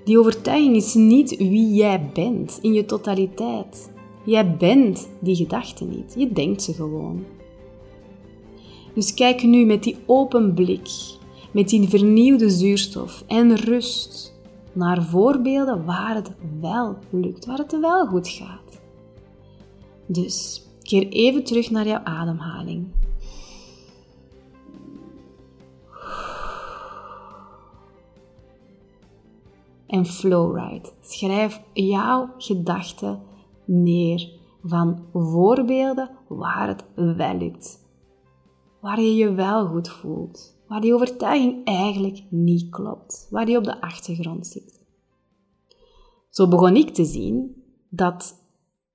Die 0.04 0.18
overtuiging 0.18 0.76
is 0.76 0.94
niet 0.94 1.36
wie 1.36 1.74
jij 1.74 2.10
bent 2.14 2.58
in 2.62 2.72
je 2.72 2.84
totaliteit. 2.84 3.90
Jij 4.24 4.56
bent 4.56 5.08
die 5.20 5.36
gedachten 5.36 5.88
niet. 5.88 6.14
Je 6.16 6.32
denkt 6.32 6.62
ze 6.62 6.72
gewoon. 6.72 7.24
Dus 8.94 9.14
kijk 9.14 9.42
nu 9.42 9.64
met 9.64 9.82
die 9.82 9.96
open 10.06 10.54
blik, 10.54 10.88
met 11.50 11.68
die 11.68 11.88
vernieuwde 11.88 12.50
zuurstof 12.50 13.24
en 13.26 13.56
rust 13.56 14.34
naar 14.72 15.02
voorbeelden 15.02 15.84
waar 15.84 16.14
het 16.14 16.30
wel 16.60 16.96
lukt, 17.10 17.46
waar 17.46 17.58
het 17.58 17.80
wel 17.80 18.06
goed 18.06 18.28
gaat. 18.28 18.80
Dus 20.06 20.66
keer 20.82 21.08
even 21.08 21.44
terug 21.44 21.70
naar 21.70 21.86
jouw 21.86 22.04
ademhaling. 22.04 22.86
En 29.92 30.06
flowride. 30.06 30.88
Schrijf 31.00 31.62
jouw 31.72 32.34
gedachten 32.38 33.22
neer 33.64 34.30
van 34.62 35.04
voorbeelden 35.12 36.10
waar 36.28 36.68
het 36.68 36.84
wel 36.94 37.36
lukt. 37.36 37.78
Waar 38.80 39.00
je 39.00 39.14
je 39.14 39.32
wel 39.32 39.66
goed 39.66 39.88
voelt. 39.88 40.62
Waar 40.68 40.80
die 40.80 40.94
overtuiging 40.94 41.64
eigenlijk 41.64 42.24
niet 42.30 42.70
klopt. 42.70 43.26
Waar 43.30 43.46
die 43.46 43.56
op 43.56 43.64
de 43.64 43.80
achtergrond 43.80 44.46
zit. 44.46 44.84
Zo 46.30 46.48
begon 46.48 46.76
ik 46.76 46.90
te 46.90 47.04
zien 47.04 47.62
dat 47.88 48.34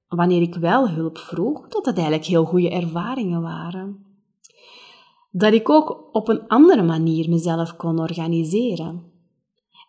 wanneer 0.07 0.41
ik 0.41 0.55
wel 0.55 0.89
hulp 0.89 1.17
vroeg, 1.17 1.67
dat 1.67 1.85
het 1.85 1.95
eigenlijk 1.95 2.27
heel 2.27 2.45
goede 2.45 2.69
ervaringen 2.69 3.41
waren. 3.41 4.05
Dat 5.31 5.53
ik 5.53 5.69
ook 5.69 6.09
op 6.11 6.27
een 6.27 6.47
andere 6.47 6.83
manier 6.83 7.29
mezelf 7.29 7.75
kon 7.75 7.99
organiseren. 7.99 9.15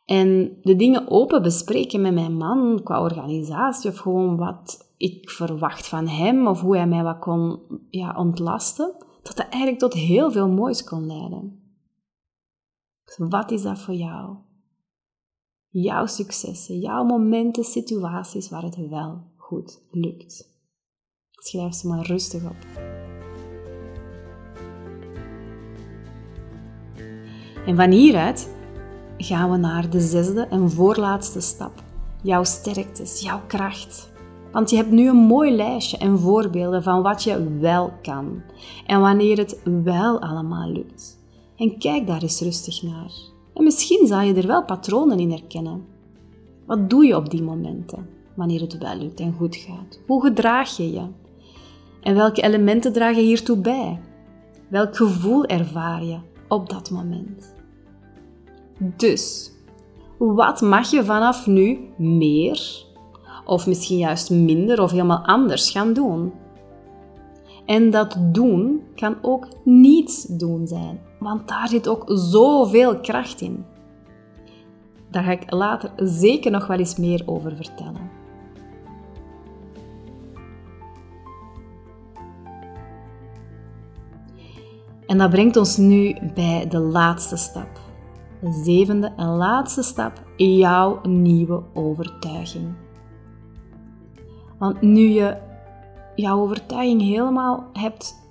En 0.08 0.58
de 0.62 0.76
dingen 0.76 1.08
open 1.08 1.42
bespreken 1.42 2.00
met 2.00 2.14
mijn 2.14 2.36
man 2.36 2.80
qua 2.84 3.02
organisatie 3.02 3.90
of 3.90 3.96
gewoon 3.96 4.36
wat 4.36 4.92
ik 4.96 5.30
verwacht 5.30 5.88
van 5.88 6.06
hem 6.06 6.46
of 6.46 6.60
hoe 6.60 6.76
hij 6.76 6.86
mij 6.86 7.02
wat 7.02 7.18
kon 7.18 7.60
ja, 7.90 8.14
ontlasten, 8.16 8.94
dat 9.22 9.36
dat 9.36 9.48
eigenlijk 9.48 9.78
tot 9.78 9.92
heel 9.92 10.30
veel 10.30 10.48
moois 10.48 10.84
kon 10.84 11.06
leiden. 11.06 11.62
Dus 13.04 13.28
wat 13.28 13.50
is 13.50 13.62
dat 13.62 13.78
voor 13.78 13.94
jou? 13.94 14.36
Jouw 15.68 16.06
successen, 16.06 16.78
jouw 16.78 17.04
momenten, 17.04 17.64
situaties 17.64 18.48
waar 18.48 18.62
het 18.62 18.88
wel 18.88 19.22
goed 19.36 19.82
lukt. 19.90 20.48
Schrijf 21.30 21.74
ze 21.74 21.88
maar 21.88 22.06
rustig 22.06 22.44
op. 22.44 22.66
En 27.66 27.76
van 27.76 27.90
hieruit 27.90 28.56
gaan 29.18 29.50
we 29.50 29.56
naar 29.56 29.90
de 29.90 30.00
zesde 30.00 30.46
en 30.50 30.70
voorlaatste 30.70 31.40
stap. 31.40 31.82
Jouw 32.22 32.44
sterktes, 32.44 33.20
jouw 33.20 33.40
kracht. 33.46 34.10
Want 34.52 34.70
je 34.70 34.76
hebt 34.76 34.90
nu 34.90 35.08
een 35.08 35.16
mooi 35.16 35.56
lijstje 35.56 35.96
en 35.96 36.18
voorbeelden 36.18 36.82
van 36.82 37.02
wat 37.02 37.22
je 37.22 37.58
wel 37.58 37.92
kan 38.02 38.42
en 38.86 39.00
wanneer 39.00 39.36
het 39.36 39.60
wel 39.84 40.20
allemaal 40.20 40.70
lukt. 40.70 41.18
En 41.56 41.78
kijk 41.78 42.06
daar 42.06 42.22
eens 42.22 42.40
rustig 42.40 42.82
naar. 42.82 43.10
En 43.54 43.64
misschien 43.64 44.06
zal 44.06 44.20
je 44.20 44.34
er 44.34 44.46
wel 44.46 44.64
patronen 44.64 45.18
in 45.18 45.30
herkennen. 45.30 45.84
Wat 46.66 46.90
doe 46.90 47.04
je 47.04 47.16
op 47.16 47.30
die 47.30 47.42
momenten, 47.42 48.08
wanneer 48.34 48.60
het 48.60 48.78
wel 48.78 48.96
lukt 48.96 49.20
en 49.20 49.34
goed 49.38 49.56
gaat? 49.56 50.00
Hoe 50.06 50.22
gedraag 50.22 50.76
je 50.76 50.92
je? 50.92 51.02
En 52.00 52.14
welke 52.14 52.42
elementen 52.42 52.92
dragen 52.92 53.22
hiertoe 53.22 53.56
bij? 53.56 54.00
Welk 54.68 54.96
gevoel 54.96 55.44
ervaar 55.44 56.04
je 56.04 56.18
op 56.48 56.70
dat 56.70 56.90
moment? 56.90 57.56
Dus, 58.78 59.52
wat 60.18 60.60
mag 60.60 60.90
je 60.90 61.04
vanaf 61.04 61.46
nu 61.46 61.78
meer, 61.96 62.84
of 63.44 63.66
misschien 63.66 63.98
juist 63.98 64.30
minder 64.30 64.82
of 64.82 64.90
helemaal 64.90 65.24
anders 65.26 65.70
gaan 65.70 65.92
doen? 65.92 66.32
En 67.66 67.90
dat 67.90 68.16
doen 68.20 68.82
kan 68.94 69.16
ook 69.22 69.48
niets 69.64 70.24
doen 70.24 70.66
zijn, 70.66 71.00
want 71.18 71.48
daar 71.48 71.68
zit 71.68 71.88
ook 71.88 72.04
zoveel 72.06 73.00
kracht 73.00 73.40
in. 73.40 73.64
Daar 75.10 75.22
ga 75.22 75.30
ik 75.30 75.52
later 75.52 75.90
zeker 75.96 76.50
nog 76.50 76.66
wel 76.66 76.78
eens 76.78 76.96
meer 76.96 77.22
over 77.26 77.56
vertellen. 77.56 78.10
En 85.06 85.18
dat 85.18 85.30
brengt 85.30 85.56
ons 85.56 85.76
nu 85.76 86.16
bij 86.34 86.68
de 86.68 86.78
laatste 86.78 87.36
stap 87.36 87.87
de 88.40 88.52
zevende 88.64 89.12
en 89.16 89.28
laatste 89.28 89.82
stap 89.82 90.22
jouw 90.36 91.00
nieuwe 91.02 91.62
overtuiging. 91.74 92.74
Want 94.58 94.80
nu 94.80 95.08
je 95.08 95.36
jouw 96.14 96.40
overtuiging 96.40 97.02
helemaal 97.02 97.64
hebt 97.72 98.26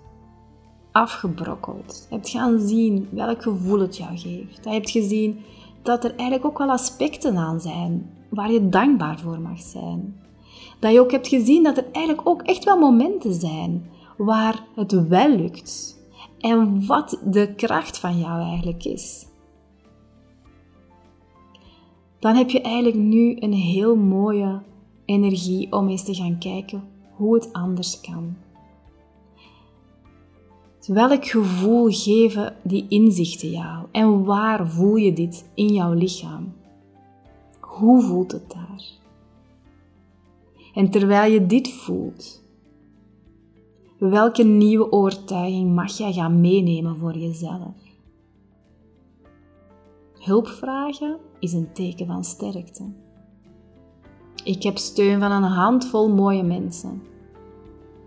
afgebrokkeld, 0.91 2.07
hebt 2.09 2.29
gaan 2.29 2.59
zien 2.59 3.07
welk 3.11 3.43
gevoel 3.43 3.79
het 3.79 3.97
jou 3.97 4.17
geeft, 4.17 4.63
je 4.63 4.69
hebt 4.69 4.89
gezien 4.89 5.39
dat 5.81 6.03
er 6.03 6.09
eigenlijk 6.09 6.45
ook 6.45 6.57
wel 6.57 6.69
aspecten 6.69 7.37
aan 7.37 7.61
zijn 7.61 8.09
waar 8.29 8.51
je 8.51 8.69
dankbaar 8.69 9.19
voor 9.19 9.39
mag 9.39 9.59
zijn. 9.59 10.21
Dat 10.79 10.91
je 10.91 10.99
ook 10.99 11.11
hebt 11.11 11.27
gezien 11.27 11.63
dat 11.63 11.77
er 11.77 11.85
eigenlijk 11.91 12.27
ook 12.27 12.41
echt 12.41 12.63
wel 12.63 12.77
momenten 12.77 13.33
zijn 13.33 13.89
waar 14.17 14.63
het 14.75 15.07
wel 15.07 15.29
lukt 15.29 15.97
en 16.39 16.85
wat 16.85 17.21
de 17.25 17.53
kracht 17.55 17.97
van 17.97 18.19
jou 18.19 18.41
eigenlijk 18.41 18.85
is 18.85 19.26
dan 22.19 22.35
heb 22.35 22.49
je 22.49 22.61
eigenlijk 22.61 22.95
nu 22.95 23.35
een 23.39 23.53
heel 23.53 23.95
mooie 23.95 24.61
energie 25.05 25.71
om 25.71 25.89
eens 25.89 26.03
te 26.03 26.15
gaan 26.15 26.37
kijken 26.37 26.83
hoe 27.15 27.35
het 27.35 27.53
anders 27.53 28.01
kan. 28.01 28.35
Welk 30.87 31.25
gevoel 31.25 31.87
geven 31.89 32.55
die 32.63 32.85
inzichten 32.89 33.49
jou 33.49 33.85
en 33.91 34.23
waar 34.23 34.69
voel 34.69 34.95
je 34.95 35.13
dit 35.13 35.49
in 35.53 35.73
jouw 35.73 35.93
lichaam? 35.93 36.53
Hoe 37.59 38.01
voelt 38.01 38.31
het 38.31 38.51
daar? 38.51 38.83
En 40.73 40.89
terwijl 40.89 41.31
je 41.31 41.45
dit 41.45 41.71
voelt, 41.71 42.43
welke 43.97 44.43
nieuwe 44.43 44.91
overtuiging 44.91 45.75
mag 45.75 45.97
jij 45.97 46.13
gaan 46.13 46.41
meenemen 46.41 46.97
voor 46.97 47.17
jezelf? 47.17 47.75
Hulp 50.19 50.47
vragen 50.47 51.17
is 51.39 51.53
een 51.53 51.71
teken 51.73 52.07
van 52.07 52.23
sterkte. 52.23 52.83
Ik 54.43 54.63
heb 54.63 54.77
steun 54.77 55.19
van 55.19 55.31
een 55.31 55.43
handvol 55.43 56.09
mooie 56.09 56.43
mensen. 56.43 57.01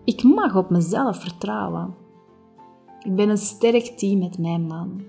Ik 0.05 0.23
mag 0.23 0.57
op 0.57 0.71
mezelf 0.71 1.21
vertrouwen. 1.21 1.95
Ik 3.03 3.15
ben 3.15 3.29
een 3.29 3.39
sterk 3.39 3.85
team 3.85 4.19
met 4.19 4.39
mijn 4.39 4.67
man. 4.67 5.03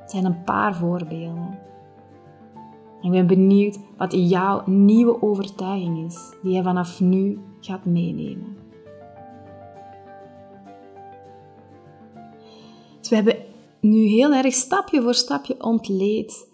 Het 0.00 0.10
zijn 0.10 0.24
een 0.24 0.44
paar 0.44 0.74
voorbeelden. 0.76 1.58
Ik 3.02 3.10
ben 3.10 3.26
benieuwd 3.26 3.78
wat 3.96 4.12
jouw 4.12 4.62
nieuwe 4.66 5.22
overtuiging 5.22 6.06
is, 6.06 6.32
die 6.42 6.52
je 6.52 6.62
vanaf 6.62 7.00
nu 7.00 7.38
gaat 7.60 7.84
meenemen. 7.84 8.56
Dus 12.98 13.08
we 13.08 13.14
hebben 13.14 13.36
nu 13.80 13.98
heel 13.98 14.32
erg 14.32 14.54
stapje 14.54 15.02
voor 15.02 15.14
stapje 15.14 15.62
ontleed 15.62 16.47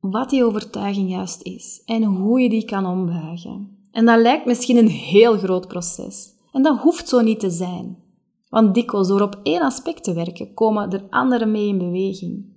wat 0.00 0.30
die 0.30 0.44
overtuiging 0.44 1.10
juist 1.10 1.42
is 1.42 1.82
en 1.84 2.04
hoe 2.04 2.40
je 2.40 2.48
die 2.48 2.64
kan 2.64 2.86
ombuigen. 2.86 3.78
En 3.90 4.04
dat 4.04 4.20
lijkt 4.20 4.46
misschien 4.46 4.76
een 4.76 4.88
heel 4.88 5.38
groot 5.38 5.68
proces. 5.68 6.34
En 6.52 6.62
dat 6.62 6.78
hoeft 6.78 7.08
zo 7.08 7.20
niet 7.20 7.40
te 7.40 7.50
zijn. 7.50 8.04
Want 8.48 8.74
dikwijls 8.74 9.08
door 9.08 9.20
op 9.20 9.40
één 9.42 9.62
aspect 9.62 10.04
te 10.04 10.12
werken, 10.12 10.54
komen 10.54 10.90
er 10.90 11.06
anderen 11.10 11.50
mee 11.50 11.68
in 11.68 11.78
beweging. 11.78 12.54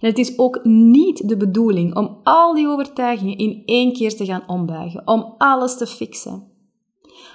En 0.00 0.08
het 0.08 0.18
is 0.18 0.38
ook 0.38 0.64
niet 0.64 1.28
de 1.28 1.36
bedoeling 1.36 1.96
om 1.96 2.18
al 2.22 2.54
die 2.54 2.68
overtuigingen 2.68 3.36
in 3.36 3.62
één 3.64 3.92
keer 3.92 4.16
te 4.16 4.24
gaan 4.24 4.42
ombuigen, 4.46 5.06
om 5.06 5.34
alles 5.38 5.76
te 5.76 5.86
fixen. 5.86 6.42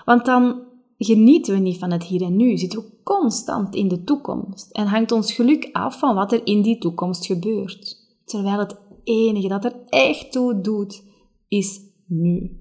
Want 0.06 0.26
dan 0.26 0.62
genieten 0.98 1.54
we 1.54 1.60
niet 1.60 1.78
van 1.78 1.92
het 1.92 2.04
hier 2.04 2.22
en 2.22 2.36
nu, 2.36 2.58
zitten 2.58 2.80
we 2.80 2.94
constant 3.04 3.76
in 3.76 3.88
de 3.88 4.04
toekomst 4.04 4.72
en 4.72 4.88
hangt 4.88 5.12
ons 5.12 5.34
geluk 5.34 5.70
af 5.72 6.00
van 6.00 6.16
wat 6.16 6.32
er 6.32 6.42
in 6.44 6.62
die 6.62 6.78
toekomst 6.78 7.26
gebeurt. 7.26 8.05
Terwijl 8.26 8.60
het 8.60 8.80
enige 9.04 9.48
dat 9.48 9.66
er 9.66 9.76
echt 9.90 10.32
toe 10.32 10.62
doet, 10.62 11.04
is 11.48 11.82
nu. 12.08 12.60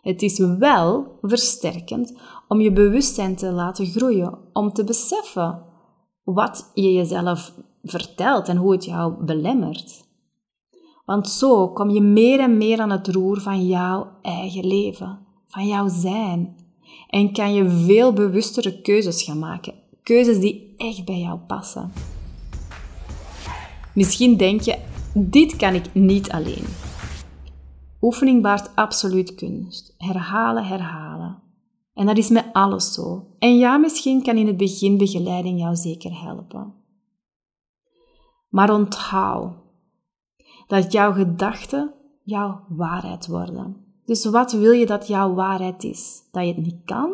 Het 0.00 0.22
is 0.22 0.38
wel 0.38 1.18
versterkend 1.20 2.18
om 2.48 2.60
je 2.60 2.72
bewustzijn 2.72 3.36
te 3.36 3.50
laten 3.50 3.86
groeien, 3.86 4.38
om 4.52 4.72
te 4.72 4.84
beseffen 4.84 5.62
wat 6.22 6.70
je 6.74 6.92
jezelf 6.92 7.54
vertelt 7.82 8.48
en 8.48 8.56
hoe 8.56 8.72
het 8.72 8.84
jou 8.84 9.24
belemmert. 9.24 10.04
Want 11.04 11.28
zo 11.28 11.68
kom 11.68 11.90
je 11.90 12.00
meer 12.00 12.40
en 12.40 12.56
meer 12.56 12.80
aan 12.80 12.90
het 12.90 13.08
roer 13.08 13.40
van 13.40 13.66
jouw 13.66 14.06
eigen 14.22 14.66
leven, 14.66 15.18
van 15.48 15.66
jouw 15.66 15.88
zijn. 15.88 16.56
En 17.08 17.32
kan 17.32 17.54
je 17.54 17.70
veel 17.70 18.12
bewustere 18.12 18.80
keuzes 18.80 19.22
gaan 19.22 19.38
maken. 19.38 19.74
Keuzes 20.02 20.40
die 20.40 20.74
echt 20.76 21.04
bij 21.04 21.18
jou 21.18 21.38
passen. 21.38 21.92
Misschien 23.94 24.36
denk 24.36 24.60
je, 24.60 24.78
dit 25.14 25.56
kan 25.56 25.74
ik 25.74 25.94
niet 25.94 26.30
alleen. 26.30 26.64
Oefening 28.00 28.42
baart 28.42 28.76
absoluut 28.76 29.34
kunst. 29.34 29.94
Herhalen, 29.98 30.64
herhalen. 30.64 31.42
En 31.94 32.06
dat 32.06 32.18
is 32.18 32.28
met 32.28 32.46
alles 32.52 32.92
zo. 32.92 33.26
En 33.38 33.56
ja, 33.56 33.76
misschien 33.76 34.22
kan 34.22 34.36
in 34.36 34.46
het 34.46 34.56
begin 34.56 34.98
begeleiding 34.98 35.60
jou 35.60 35.76
zeker 35.76 36.20
helpen. 36.20 36.74
Maar 38.48 38.74
onthoud 38.74 39.52
dat 40.66 40.92
jouw 40.92 41.12
gedachten 41.12 41.94
jouw 42.22 42.64
waarheid 42.68 43.26
worden. 43.26 43.76
Dus 44.04 44.24
wat 44.24 44.52
wil 44.52 44.72
je 44.72 44.86
dat 44.86 45.06
jouw 45.06 45.34
waarheid 45.34 45.84
is? 45.84 46.22
Dat 46.32 46.46
je 46.46 46.52
het 46.54 46.64
niet 46.64 46.84
kan? 46.84 47.12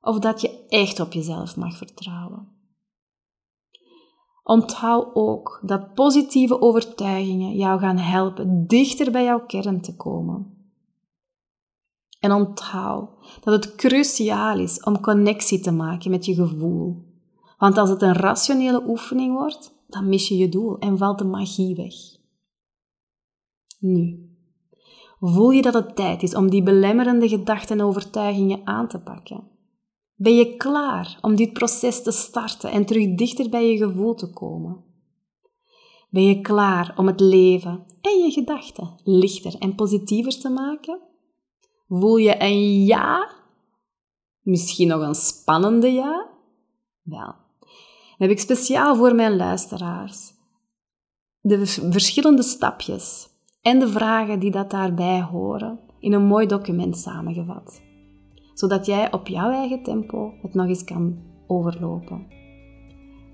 Of 0.00 0.18
dat 0.18 0.40
je 0.40 0.66
echt 0.68 1.00
op 1.00 1.12
jezelf 1.12 1.56
mag 1.56 1.76
vertrouwen? 1.76 2.55
Onthoud 4.48 5.10
ook 5.14 5.60
dat 5.62 5.94
positieve 5.94 6.60
overtuigingen 6.60 7.56
jou 7.56 7.80
gaan 7.80 7.98
helpen 7.98 8.66
dichter 8.66 9.10
bij 9.12 9.24
jouw 9.24 9.46
kern 9.46 9.80
te 9.80 9.96
komen. 9.96 10.54
En 12.20 12.32
onthoud 12.32 13.10
dat 13.40 13.64
het 13.64 13.74
cruciaal 13.74 14.58
is 14.58 14.82
om 14.82 15.00
connectie 15.00 15.60
te 15.60 15.70
maken 15.70 16.10
met 16.10 16.24
je 16.24 16.34
gevoel. 16.34 17.04
Want 17.58 17.78
als 17.78 17.88
het 17.88 18.02
een 18.02 18.12
rationele 18.12 18.82
oefening 18.88 19.32
wordt, 19.32 19.74
dan 19.86 20.08
mis 20.08 20.28
je 20.28 20.36
je 20.36 20.48
doel 20.48 20.78
en 20.78 20.98
valt 20.98 21.18
de 21.18 21.24
magie 21.24 21.74
weg. 21.74 21.94
Nu, 23.78 24.30
voel 25.20 25.50
je 25.50 25.62
dat 25.62 25.74
het 25.74 25.96
tijd 25.96 26.22
is 26.22 26.34
om 26.34 26.50
die 26.50 26.62
belemmerende 26.62 27.28
gedachten 27.28 27.78
en 27.78 27.84
overtuigingen 27.84 28.60
aan 28.66 28.88
te 28.88 29.00
pakken? 29.00 29.55
Ben 30.18 30.36
je 30.36 30.56
klaar 30.56 31.18
om 31.20 31.36
dit 31.36 31.52
proces 31.52 32.02
te 32.02 32.10
starten 32.10 32.70
en 32.70 32.86
terug 32.86 33.14
dichter 33.14 33.48
bij 33.48 33.70
je 33.70 33.76
gevoel 33.76 34.14
te 34.14 34.32
komen? 34.32 34.84
Ben 36.10 36.22
je 36.22 36.40
klaar 36.40 36.94
om 36.96 37.06
het 37.06 37.20
leven 37.20 37.84
en 38.00 38.18
je 38.18 38.30
gedachten 38.30 39.00
lichter 39.04 39.54
en 39.58 39.74
positiever 39.74 40.40
te 40.40 40.48
maken? 40.48 41.00
Voel 41.88 42.16
je 42.16 42.42
een 42.42 42.84
ja? 42.84 43.30
Misschien 44.40 44.88
nog 44.88 45.00
een 45.00 45.14
spannende 45.14 45.92
ja? 45.92 46.28
Wel, 47.02 47.34
heb 48.18 48.30
ik 48.30 48.40
speciaal 48.40 48.96
voor 48.96 49.14
mijn 49.14 49.36
luisteraars 49.36 50.34
de 51.40 51.66
verschillende 51.66 52.42
stapjes 52.42 53.28
en 53.60 53.78
de 53.78 53.88
vragen 53.88 54.38
die 54.38 54.50
dat 54.50 54.70
daarbij 54.70 55.22
horen 55.22 55.80
in 56.00 56.12
een 56.12 56.24
mooi 56.24 56.46
document 56.46 56.96
samengevat. 56.96 57.85
Zodat 58.56 58.86
jij 58.86 59.12
op 59.12 59.28
jouw 59.28 59.50
eigen 59.50 59.82
tempo 59.82 60.32
het 60.42 60.54
nog 60.54 60.66
eens 60.66 60.84
kan 60.84 61.18
overlopen. 61.46 62.26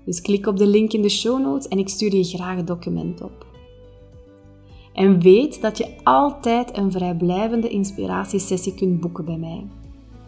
Dus 0.05 0.21
klik 0.21 0.47
op 0.47 0.57
de 0.57 0.67
link 0.67 0.93
in 0.93 1.01
de 1.01 1.09
show 1.09 1.41
notes 1.41 1.67
en 1.67 1.77
ik 1.77 1.89
stuur 1.89 2.15
je 2.15 2.23
graag 2.23 2.55
het 2.55 2.67
document 2.67 3.21
op. 3.21 3.45
En 4.93 5.21
weet 5.21 5.61
dat 5.61 5.77
je 5.77 5.95
altijd 6.03 6.77
een 6.77 6.91
vrijblijvende 6.91 7.69
inspiratiesessie 7.69 8.73
kunt 8.73 8.99
boeken 8.99 9.25
bij 9.25 9.37
mij. 9.37 9.67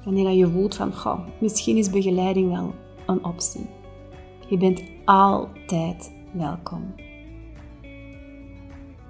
Wanneer 0.04 0.30
je 0.30 0.48
voelt 0.48 0.76
van, 0.76 0.94
goh, 0.94 1.20
misschien 1.40 1.78
is 1.78 1.90
begeleiding 1.90 2.52
wel 2.52 2.74
een 3.06 3.26
optie. 3.26 3.66
Je 4.50 4.58
bent 4.58 4.84
altijd 5.06 6.12
welkom. 6.34 6.94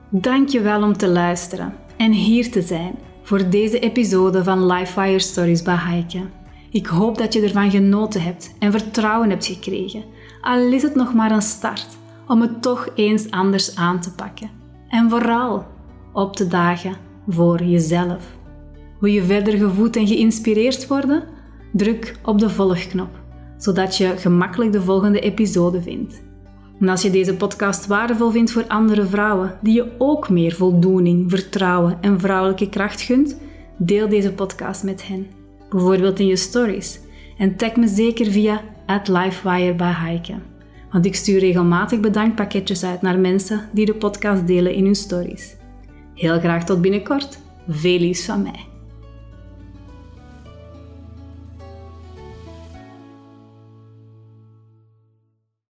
Dank 0.09 0.49
je 0.49 0.61
wel 0.61 0.83
om 0.83 0.97
te 0.97 1.09
luisteren 1.09 1.73
en 1.97 2.11
hier 2.11 2.51
te 2.51 2.61
zijn 2.61 2.95
voor 3.25 3.49
deze 3.49 3.79
episode 3.79 4.43
van 4.43 4.65
Lifefire 4.65 5.19
Stories 5.19 5.61
bij 5.61 5.75
Heike. 5.75 6.21
Ik 6.69 6.85
hoop 6.85 7.17
dat 7.17 7.33
je 7.33 7.41
ervan 7.41 7.71
genoten 7.71 8.21
hebt 8.21 8.55
en 8.59 8.71
vertrouwen 8.71 9.29
hebt 9.29 9.45
gekregen, 9.45 10.03
al 10.41 10.71
is 10.73 10.81
het 10.81 10.95
nog 10.95 11.13
maar 11.13 11.31
een 11.31 11.41
start 11.41 11.87
om 12.27 12.41
het 12.41 12.61
toch 12.61 12.89
eens 12.95 13.31
anders 13.31 13.75
aan 13.75 13.99
te 13.99 14.13
pakken. 14.13 14.49
En 14.87 15.09
vooral 15.09 15.65
op 16.13 16.35
te 16.35 16.47
dagen 16.47 16.95
voor 17.27 17.63
jezelf. 17.63 18.23
Wil 18.99 19.11
je 19.11 19.23
verder 19.23 19.57
gevoed 19.57 19.95
en 19.95 20.07
geïnspireerd 20.07 20.87
worden? 20.87 21.23
Druk 21.71 22.19
op 22.23 22.39
de 22.39 22.49
volgknop, 22.49 23.09
zodat 23.57 23.97
je 23.97 24.17
gemakkelijk 24.17 24.71
de 24.71 24.81
volgende 24.81 25.19
episode 25.19 25.81
vindt. 25.81 26.23
En 26.79 26.89
als 26.89 27.01
je 27.01 27.09
deze 27.09 27.35
podcast 27.35 27.87
waardevol 27.87 28.31
vindt 28.31 28.51
voor 28.51 28.67
andere 28.67 29.05
vrouwen 29.05 29.57
die 29.61 29.73
je 29.73 29.91
ook 29.97 30.29
meer 30.29 30.55
voldoening, 30.55 31.29
vertrouwen 31.29 31.97
en 32.01 32.19
vrouwelijke 32.19 32.69
kracht 32.69 33.01
gunt, 33.01 33.37
deel 33.77 34.09
deze 34.09 34.33
podcast 34.33 34.83
met 34.83 35.07
hen. 35.07 35.27
Bijvoorbeeld 35.69 36.19
in 36.19 36.27
je 36.27 36.35
stories. 36.35 36.99
En 37.37 37.55
tag 37.55 37.75
me 37.75 37.87
zeker 37.87 38.25
via 38.25 38.61
@lifewire 39.05 39.75
bij. 39.75 40.21
Want 40.91 41.05
ik 41.05 41.15
stuur 41.15 41.39
regelmatig 41.39 41.99
bedankpakketjes 41.99 42.83
uit 42.83 43.01
naar 43.01 43.19
mensen 43.19 43.69
die 43.73 43.85
de 43.85 43.95
podcast 43.95 44.47
delen 44.47 44.73
in 44.73 44.85
hun 44.85 44.95
stories. 44.95 45.55
Heel 46.13 46.39
graag 46.39 46.65
tot 46.65 46.81
binnenkort. 46.81 47.39
Veel 47.67 47.99
liefs 47.99 48.25
van 48.25 48.41
mij. 48.41 48.74